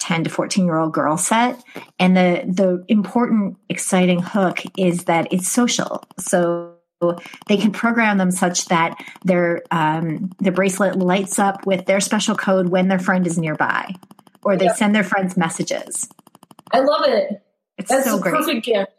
[0.00, 1.62] 10 to 14 year old girl set.
[1.98, 6.04] And the, the important, exciting hook is that it's social.
[6.18, 6.76] So
[7.46, 12.36] they can program them such that their um, the bracelet lights up with their special
[12.36, 13.92] code when their friend is nearby,
[14.44, 14.76] or they yep.
[14.76, 16.08] send their friends messages.
[16.70, 17.42] I love it.
[17.76, 18.34] It's That's so great.
[18.34, 18.92] Perfect gift.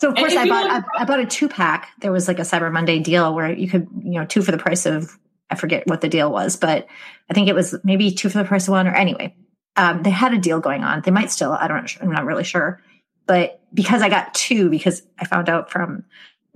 [0.00, 1.88] So of course I bought I, I, bought a two pack.
[2.00, 4.58] There was like a Cyber Monday deal where you could you know two for the
[4.58, 5.16] price of
[5.50, 6.86] I forget what the deal was, but
[7.30, 8.86] I think it was maybe two for the price of one.
[8.86, 9.34] Or anyway,
[9.76, 11.02] um, they had a deal going on.
[11.02, 11.52] They might still.
[11.52, 11.82] I don't.
[11.82, 12.82] Know, I'm not really sure.
[13.26, 16.04] But because I got two, because I found out from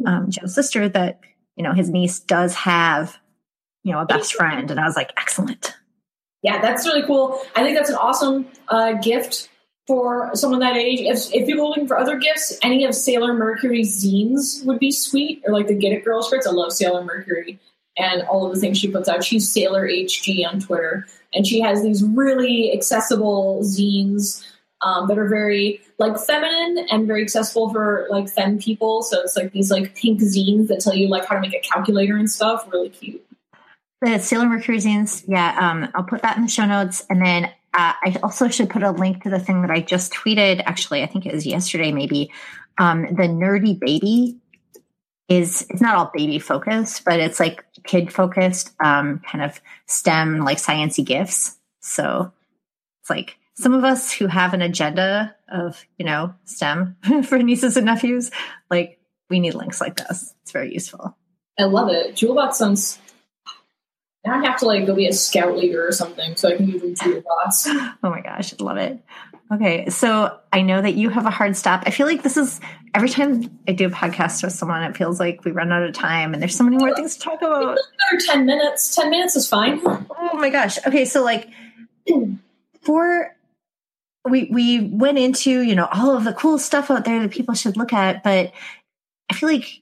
[0.06, 1.20] um, Joe's sister that
[1.56, 3.16] you know his niece does have
[3.84, 5.74] you know a best friend, and I was like, excellent.
[6.42, 7.40] Yeah, that's really cool.
[7.54, 9.50] I think that's an awesome uh, gift
[9.90, 11.00] for someone that age.
[11.00, 15.42] If, if people looking for other gifts, any of Sailor Mercury's zines would be sweet,
[15.44, 16.46] or like the Get It Girl shirts.
[16.46, 17.58] I love Sailor Mercury
[17.98, 19.24] and all of the things she puts out.
[19.24, 24.46] She's Sailor HG on Twitter, and she has these really accessible zines
[24.80, 29.02] um, that are very like feminine and very accessible for like femme people.
[29.02, 31.60] So it's like these like pink zines that tell you like how to make a
[31.68, 32.68] calculator and stuff.
[32.72, 33.26] Really cute.
[34.02, 35.56] The Sailor Mercury zines, yeah.
[35.58, 38.82] Um, I'll put that in the show notes, and then uh, I also should put
[38.82, 40.62] a link to the thing that I just tweeted.
[40.64, 42.32] Actually, I think it was yesterday, maybe.
[42.78, 44.38] Um, the nerdy baby
[45.28, 50.40] is it's not all baby focused, but it's like kid focused, um, kind of STEM
[50.40, 51.56] like sciency gifts.
[51.80, 52.32] So
[53.01, 57.76] it's like some of us who have an agenda of you know STEM for nieces
[57.76, 58.32] and nephews,
[58.68, 58.98] like
[59.28, 60.34] we need links like this.
[60.42, 61.16] It's very useful.
[61.59, 62.14] I love it.
[62.16, 62.98] JewelBots sounds
[64.24, 66.68] now I have to like go be a scout leader or something so I can
[66.68, 67.94] use JewelBots.
[68.02, 69.02] Oh my gosh, I love it.
[69.52, 71.82] Okay, so I know that you have a hard stop.
[71.86, 72.60] I feel like this is
[72.94, 75.92] every time I do a podcast with someone, it feels like we run out of
[75.94, 77.62] time and there's so many more things to talk about.
[78.10, 78.94] Another 10 minutes.
[78.94, 79.80] 10 minutes is fine.
[79.84, 80.78] Oh my gosh.
[80.86, 81.48] Okay, so like
[82.82, 83.34] for
[84.28, 87.55] we we went into, you know, all of the cool stuff out there that people
[87.55, 88.52] should look at, but
[89.30, 89.80] I feel like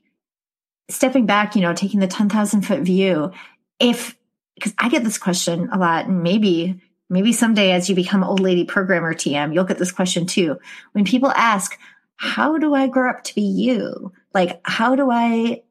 [0.91, 3.33] stepping back, you know, taking the 10,000 foot view,
[3.79, 4.18] if
[4.59, 6.81] because I get this question a lot, and maybe
[7.11, 10.59] maybe someday as you become old lady programmer TM, you'll get this question too.
[10.93, 11.79] When people ask,
[12.17, 15.63] "How do I grow up to be you?" Like, how do I,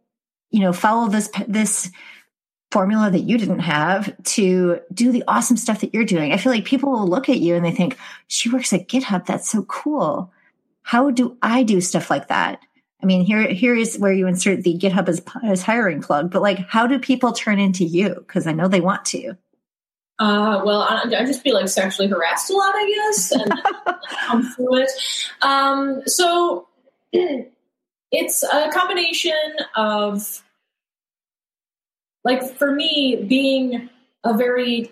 [0.50, 1.92] you know, follow this this
[2.72, 6.34] formula that you didn't have to do the awesome stuff that you're doing?
[6.34, 7.98] I feel like people will look at you and they think,
[8.28, 9.26] "She works at GitHub.
[9.26, 10.32] That's so cool."
[10.82, 12.62] How do I do stuff like that?
[13.08, 16.30] I mean, here here is where you insert the GitHub as, as hiring plug.
[16.30, 18.16] But like, how do people turn into you?
[18.16, 19.38] Because I know they want to.
[20.20, 23.54] Uh, well, I, I just be like sexually harassed a lot, I guess, and
[24.28, 24.92] come through it.
[25.42, 26.68] Um, so
[28.12, 30.44] it's a combination of,
[32.26, 33.90] like, for me, being
[34.26, 34.92] a very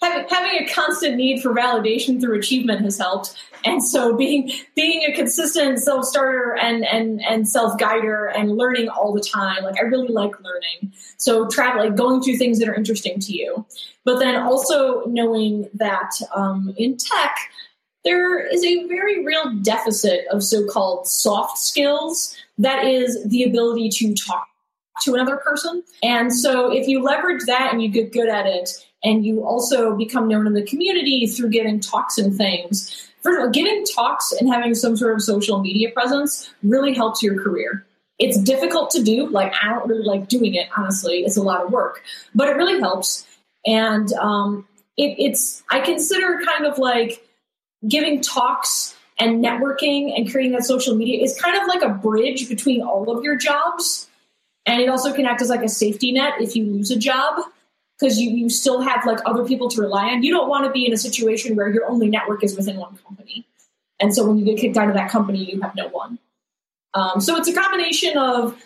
[0.00, 3.36] having, having a constant need for validation through achievement has helped.
[3.64, 9.20] And so being being a consistent self-starter and and and self-guider and learning all the
[9.20, 10.92] time like i really like learning.
[11.16, 13.66] So travel like going through things that are interesting to you.
[14.04, 17.36] But then also knowing that um, in tech
[18.04, 22.34] there is a very real deficit of so-called soft skills.
[22.56, 24.46] That is the ability to talk
[25.02, 25.82] to another person.
[26.02, 29.96] And so if you leverage that and you get good at it and you also
[29.96, 33.10] become known in the community through giving talks and things.
[33.22, 37.22] First of all, giving talks and having some sort of social media presence really helps
[37.22, 37.84] your career.
[38.18, 39.28] It's difficult to do.
[39.28, 40.68] Like I don't really like doing it.
[40.76, 42.02] Honestly, it's a lot of work,
[42.34, 43.26] but it really helps.
[43.64, 44.66] And um,
[44.96, 47.24] it, it's I consider kind of like
[47.86, 52.48] giving talks and networking and creating that social media is kind of like a bridge
[52.48, 54.08] between all of your jobs.
[54.66, 57.44] And it also can act as like a safety net if you lose a job
[57.98, 60.22] because you, you still have like other people to rely on.
[60.22, 62.96] You don't want to be in a situation where your only network is within one
[62.98, 63.46] company.
[64.00, 66.18] And so when you get kicked out of that company, you have no one.
[66.94, 68.62] Um, so it's a combination of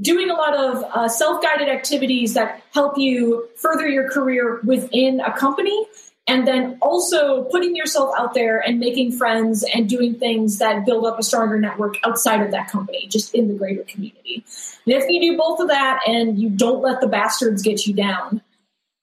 [0.00, 5.20] doing a lot of uh, self guided activities that help you further your career within
[5.20, 5.86] a company
[6.26, 11.04] and then also putting yourself out there and making friends and doing things that build
[11.04, 14.44] up a stronger network outside of that company, just in the greater community.
[14.86, 17.94] And if you do both of that and you don't let the bastards get you
[17.94, 18.40] down,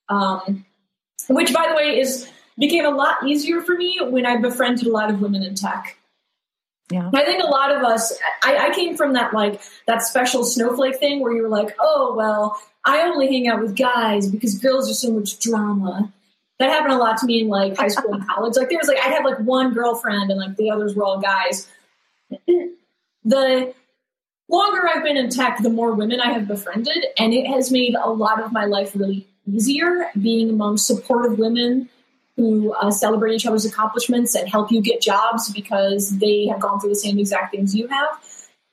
[0.07, 0.65] um,
[1.27, 4.91] which by the way is became a lot easier for me when I befriended a
[4.91, 5.97] lot of women in tech.
[6.91, 7.09] Yeah.
[7.13, 10.97] I think a lot of us, I, I came from that like that special snowflake
[10.97, 14.89] thing where you were like, oh well, I only hang out with guys because girls
[14.89, 16.11] are so much drama
[16.60, 18.56] that happened a lot to me in like high school and college.
[18.57, 21.19] Like there was like I had like one girlfriend and like the others were all
[21.19, 21.68] guys.
[23.26, 23.73] The
[24.49, 27.95] longer I've been in tech, the more women I have befriended, and it has made
[27.95, 31.90] a lot of my life really easier being among supportive women
[32.38, 36.80] who uh, celebrate each other's accomplishments and help you get jobs because they have gone
[36.80, 38.07] through the same exact things you have.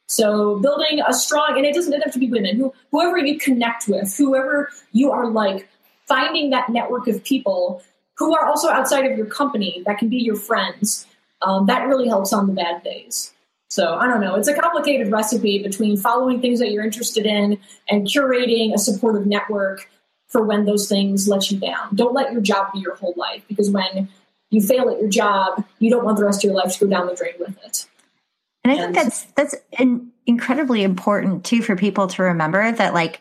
[0.07, 3.89] So building a strong, and it doesn't have to be women, who, whoever you connect
[3.89, 5.69] with, whoever you are like,
[6.07, 7.83] finding that network of people
[8.17, 11.07] who are also outside of your company that can be your friends,
[11.43, 13.33] um, that really helps on the bad days.
[13.69, 14.37] So I don't know.
[14.37, 17.59] It's a complicated recipe between following things that you're interested in
[17.91, 19.91] and curating a supportive network
[20.29, 21.95] for when those things let you down.
[21.95, 24.09] Don't let your job be your whole life because when
[24.51, 26.91] you fail at your job, you don't want the rest of your life to go
[26.91, 27.87] down the drain with it.
[28.65, 33.21] And I think that's that's in, incredibly important too for people to remember that like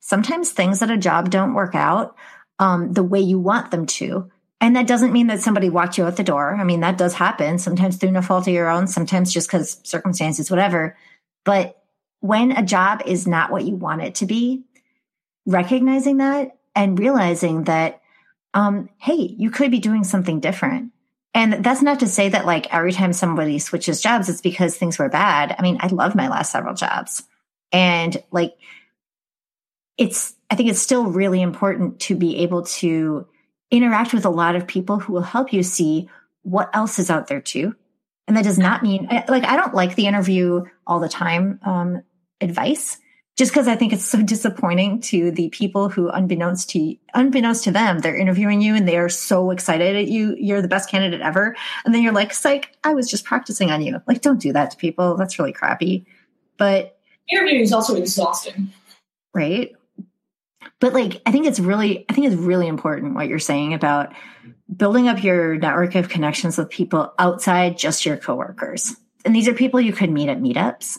[0.00, 2.16] sometimes things at a job don't work out
[2.58, 4.30] um, the way you want them to.
[4.60, 6.54] And that doesn't mean that somebody walked you out the door.
[6.54, 9.80] I mean, that does happen sometimes through no fault of your own, sometimes just because
[9.84, 10.96] circumstances, whatever.
[11.44, 11.82] But
[12.20, 14.64] when a job is not what you want it to be,
[15.46, 18.02] recognizing that and realizing that,
[18.52, 20.92] um, hey, you could be doing something different.
[21.32, 24.98] And that's not to say that like every time somebody switches jobs, it's because things
[24.98, 25.54] were bad.
[25.58, 27.22] I mean, I love my last several jobs.
[27.72, 28.56] And like,
[30.00, 33.28] it's, I think it's still really important to be able to
[33.70, 36.08] interact with a lot of people who will help you see
[36.42, 37.76] what else is out there too.
[38.26, 42.02] And that does not mean like I don't like the interview all the time um,
[42.40, 42.96] advice
[43.36, 47.70] just because I think it's so disappointing to the people who unbeknownst to unbeknownst to
[47.70, 50.34] them, they're interviewing you and they are so excited at you.
[50.38, 51.54] You're the best candidate ever.
[51.84, 54.00] And then you're like, psych, I was just practicing on you.
[54.06, 55.16] Like, don't do that to people.
[55.16, 56.06] That's really crappy.
[56.56, 56.98] But
[57.28, 58.72] interviewing is also exhausting.
[59.34, 59.74] Right
[60.80, 64.12] but like i think it's really i think it's really important what you're saying about
[64.74, 68.94] building up your network of connections with people outside just your coworkers.
[69.24, 70.98] And these are people you could meet at meetups.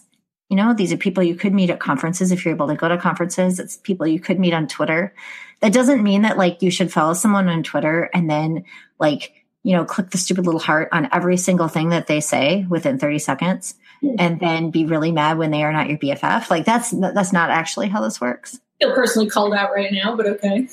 [0.50, 2.90] You know these are people you could meet at conferences if you're able to go
[2.90, 3.58] to conferences.
[3.58, 5.14] It's people you could meet on twitter.
[5.62, 8.66] That doesn't mean that like you should follow someone on twitter and then
[9.00, 9.32] like
[9.64, 13.00] you know click the stupid little heart on every single thing that they say within
[13.00, 13.76] 30 seconds
[14.18, 17.52] and then be really mad when they are not your bff like that's that's not
[17.52, 20.68] actually how this works feel personally called out right now, but okay.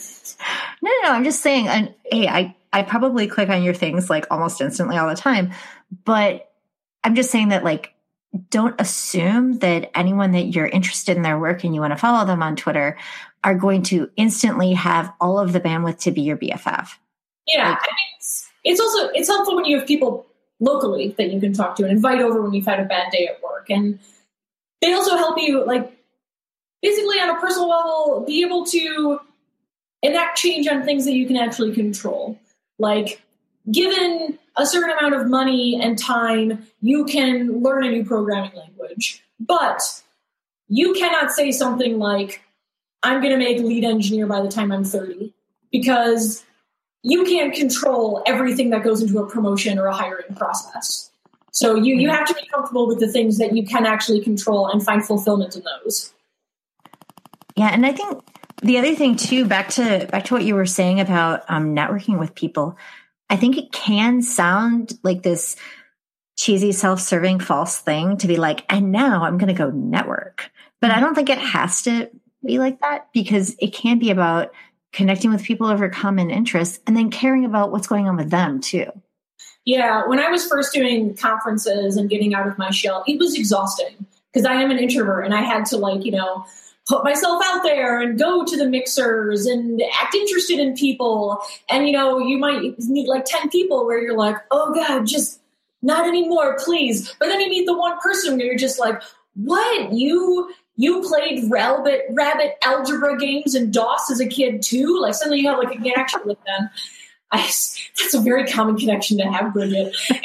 [0.83, 1.13] No, no, no.
[1.13, 4.97] I'm just saying, and hey, I, I probably click on your things like almost instantly
[4.97, 5.53] all the time,
[6.05, 6.51] but
[7.05, 7.95] I'm just saying that like,
[8.51, 12.27] don't assume that anyone that you're interested in their work and you want to follow
[12.27, 12.99] them on Twitter
[13.43, 16.91] are going to instantly have all of the bandwidth to be your BFF.
[17.47, 20.27] Yeah, like, I mean, it's, it's also it's helpful when you have people
[20.61, 23.27] locally that you can talk to and invite over when you've had a bad day
[23.29, 23.99] at work, and
[24.83, 25.98] they also help you like
[26.83, 29.21] basically on a personal level be able to
[30.03, 32.39] enact change on things that you can actually control.
[32.79, 33.23] Like
[33.71, 39.23] given a certain amount of money and time you can learn a new programming language.
[39.41, 39.83] But
[40.69, 42.43] you cannot say something like
[43.03, 45.33] i'm going to make lead engineer by the time i'm 30
[45.73, 46.45] because
[47.03, 51.11] you can't control everything that goes into a promotion or a hiring process.
[51.53, 52.17] So you, you mm-hmm.
[52.17, 55.57] have to be comfortable with the things that you can actually control and find fulfillment
[55.57, 56.13] in those
[57.59, 58.23] yeah, and I think
[58.63, 62.17] the other thing too, back to back to what you were saying about um, networking
[62.17, 62.79] with people,
[63.29, 65.57] I think it can sound like this
[66.37, 70.53] cheesy, self-serving, false thing to be like, and now I'm going to go network.
[70.81, 72.09] But I don't think it has to
[72.47, 74.53] be like that because it can be about
[74.93, 78.61] connecting with people over common interests and then caring about what's going on with them
[78.61, 78.87] too.
[79.65, 83.35] Yeah, when I was first doing conferences and getting out of my shell, it was
[83.35, 86.47] exhausting because I am an introvert and I had to like, you know,
[86.89, 91.39] put myself out there and go to the mixers and act interested in people.
[91.69, 95.41] And, you know, you might meet like 10 people where you're like, oh God, just
[95.83, 97.15] not anymore, please.
[97.21, 99.01] But then you meet the one person where you're just like,
[99.35, 99.93] what?
[99.93, 104.99] You you played rabbit rabbit algebra games and DOS as a kid too?
[105.01, 106.71] Like suddenly you have like a connection with them.
[107.31, 109.95] I, that's a very common connection to have, Bridget.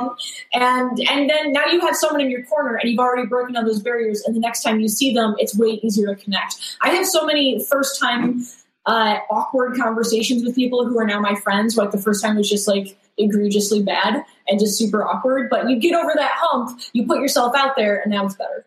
[0.00, 0.16] um,
[0.54, 3.66] and and then now you have someone in your corner, and you've already broken down
[3.66, 4.22] those barriers.
[4.22, 6.76] And the next time you see them, it's way easier to connect.
[6.80, 8.44] I have so many first time
[8.86, 11.76] uh, awkward conversations with people who are now my friends.
[11.76, 15.50] Like the first time was just like egregiously bad and just super awkward.
[15.50, 18.64] But you get over that hump, you put yourself out there, and now it's better.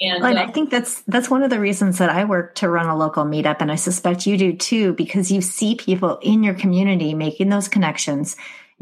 [0.00, 2.68] And, and uh, I think that's that's one of the reasons that I work to
[2.68, 6.42] run a local meetup, and I suspect you do too, because you see people in
[6.42, 8.36] your community making those connections,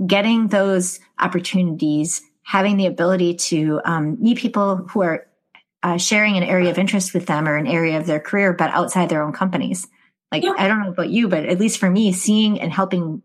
[0.07, 5.27] getting those opportunities, having the ability to um, meet people who are
[5.83, 8.71] uh, sharing an area of interest with them or an area of their career, but
[8.71, 9.89] outside their own companies.
[10.31, 10.55] Like yeah.
[10.57, 13.23] I don't know about you, but at least for me, seeing and helping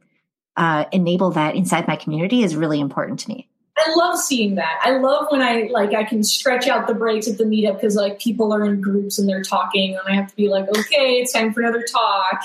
[0.55, 3.49] uh, enable that inside my community is really important to me.
[3.75, 4.79] I love seeing that.
[4.83, 7.95] I love when I like I can stretch out the breaks at the meetup because
[7.95, 11.17] like people are in groups and they're talking, and I have to be like, okay,
[11.17, 12.41] it's time for another talk.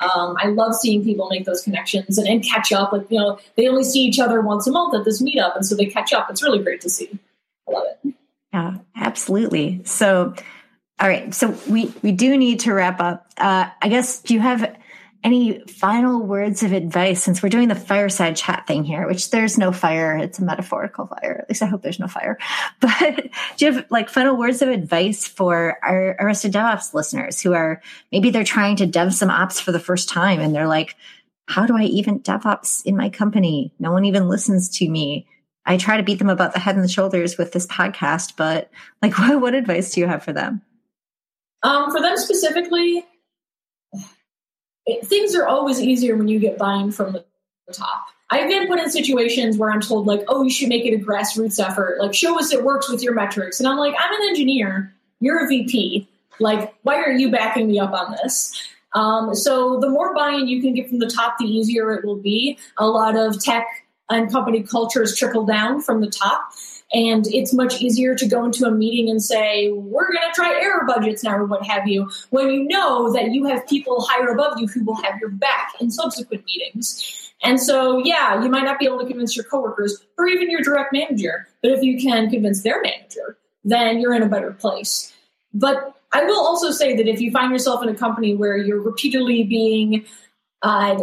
[0.00, 2.92] Um, I love seeing people make those connections and, and catch up.
[2.92, 5.66] Like you know, they only see each other once a month at this meetup, and
[5.66, 6.30] so they catch up.
[6.30, 7.18] It's really great to see.
[7.68, 8.14] I love it.
[8.54, 9.82] Yeah, absolutely.
[9.84, 10.34] So,
[10.98, 13.26] all right, so we we do need to wrap up.
[13.36, 14.74] Uh, I guess do you have
[15.24, 19.56] any final words of advice since we're doing the fireside chat thing here, which there's
[19.56, 20.16] no fire.
[20.16, 21.38] It's a metaphorical fire.
[21.42, 22.38] At least I hope there's no fire.
[22.80, 27.52] But do you have like final words of advice for our Arrested DevOps listeners who
[27.52, 27.80] are
[28.10, 30.96] maybe they're trying to dev some ops for the first time and they're like,
[31.46, 33.72] how do I even DevOps in my company?
[33.78, 35.26] No one even listens to me.
[35.64, 38.70] I try to beat them about the head and the shoulders with this podcast, but
[39.00, 40.62] like, what, what advice do you have for them?
[41.62, 43.04] Um, for them specifically,
[44.86, 47.24] it, things are always easier when you get buy-in from the
[47.72, 48.06] top.
[48.30, 50.98] I've been put in situations where I'm told like, "Oh, you should make it a
[50.98, 51.98] grassroots effort.
[52.00, 54.92] Like, show us it works with your metrics." And I'm like, "I'm an engineer.
[55.20, 56.08] You're a VP.
[56.40, 58.52] Like, why are you backing me up on this?"
[58.94, 62.16] Um, so the more buy-in you can get from the top, the easier it will
[62.16, 62.58] be.
[62.78, 63.66] A lot of tech
[64.10, 66.52] and company cultures trickle down from the top.
[66.92, 70.60] And it's much easier to go into a meeting and say, we're going to try
[70.60, 74.28] error budgets now or what have you, when you know that you have people higher
[74.28, 77.32] above you who will have your back in subsequent meetings.
[77.42, 80.60] And so, yeah, you might not be able to convince your coworkers or even your
[80.60, 85.12] direct manager, but if you can convince their manager, then you're in a better place.
[85.54, 88.80] But I will also say that if you find yourself in a company where you're
[88.80, 90.04] repeatedly being
[90.62, 90.98] uh,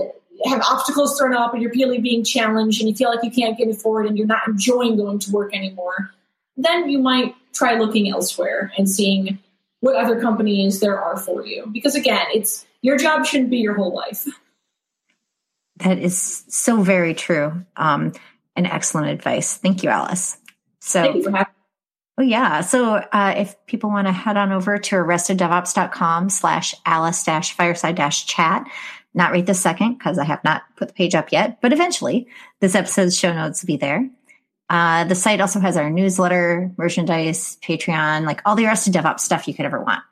[0.45, 3.57] have obstacles thrown up and you're really being challenged and you feel like you can't
[3.57, 6.11] get it forward and you're not enjoying going to work anymore,
[6.55, 9.39] then you might try looking elsewhere and seeing
[9.81, 11.65] what other companies there are for you.
[11.71, 14.27] Because again, it's your job shouldn't be your whole life.
[15.77, 17.65] That is so very true.
[17.77, 18.13] Um,
[18.55, 19.55] and excellent advice.
[19.55, 20.37] Thank you, Alice.
[20.81, 21.53] So, Thank you for having
[22.19, 22.59] Oh yeah.
[22.59, 27.95] So uh, if people want to head on over to arresteddevops.com slash alice dash fireside
[27.95, 28.67] dash chat,
[29.13, 32.27] not right this second because I have not put the page up yet, but eventually
[32.59, 34.09] this episode's show notes will be there.
[34.69, 39.47] Uh, the site also has our newsletter, merchandise, Patreon, like all the Arrested DevOps stuff
[39.47, 40.03] you could ever want.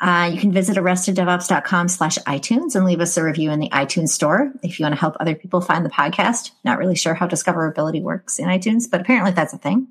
[0.00, 4.08] Uh, you can visit arresteddevops.com slash iTunes and leave us a review in the iTunes
[4.08, 6.50] store if you want to help other people find the podcast.
[6.64, 9.88] Not really sure how discoverability works in iTunes, but apparently that's a thing.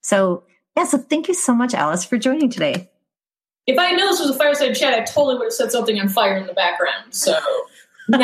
[0.00, 0.44] So
[0.76, 2.91] yeah, so thank you so much, Alice, for joining today.
[3.66, 6.08] If I knew this was a fireside chat, I totally would have said something on
[6.08, 7.14] fire in the background.
[7.14, 7.38] So,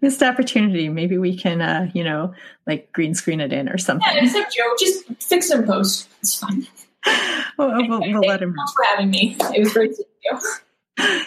[0.00, 0.88] missed opportunity.
[0.88, 2.34] Maybe we can, uh, you know,
[2.66, 4.06] like green screen it in or something.
[4.14, 6.08] Yeah, except Joe, just fix and post.
[6.20, 6.66] It's fine.
[7.58, 8.54] well, we'll, we'll let him.
[8.54, 9.36] Thanks for having me.
[9.54, 10.40] It was great to you.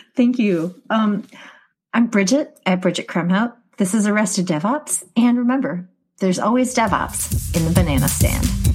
[0.15, 0.81] Thank you.
[0.89, 1.25] Um,
[1.93, 3.53] I'm Bridget at Bridget Kromhout.
[3.77, 5.87] This is Arrested DevOps, and remember,
[6.19, 8.66] there's always DevOps in the banana stand.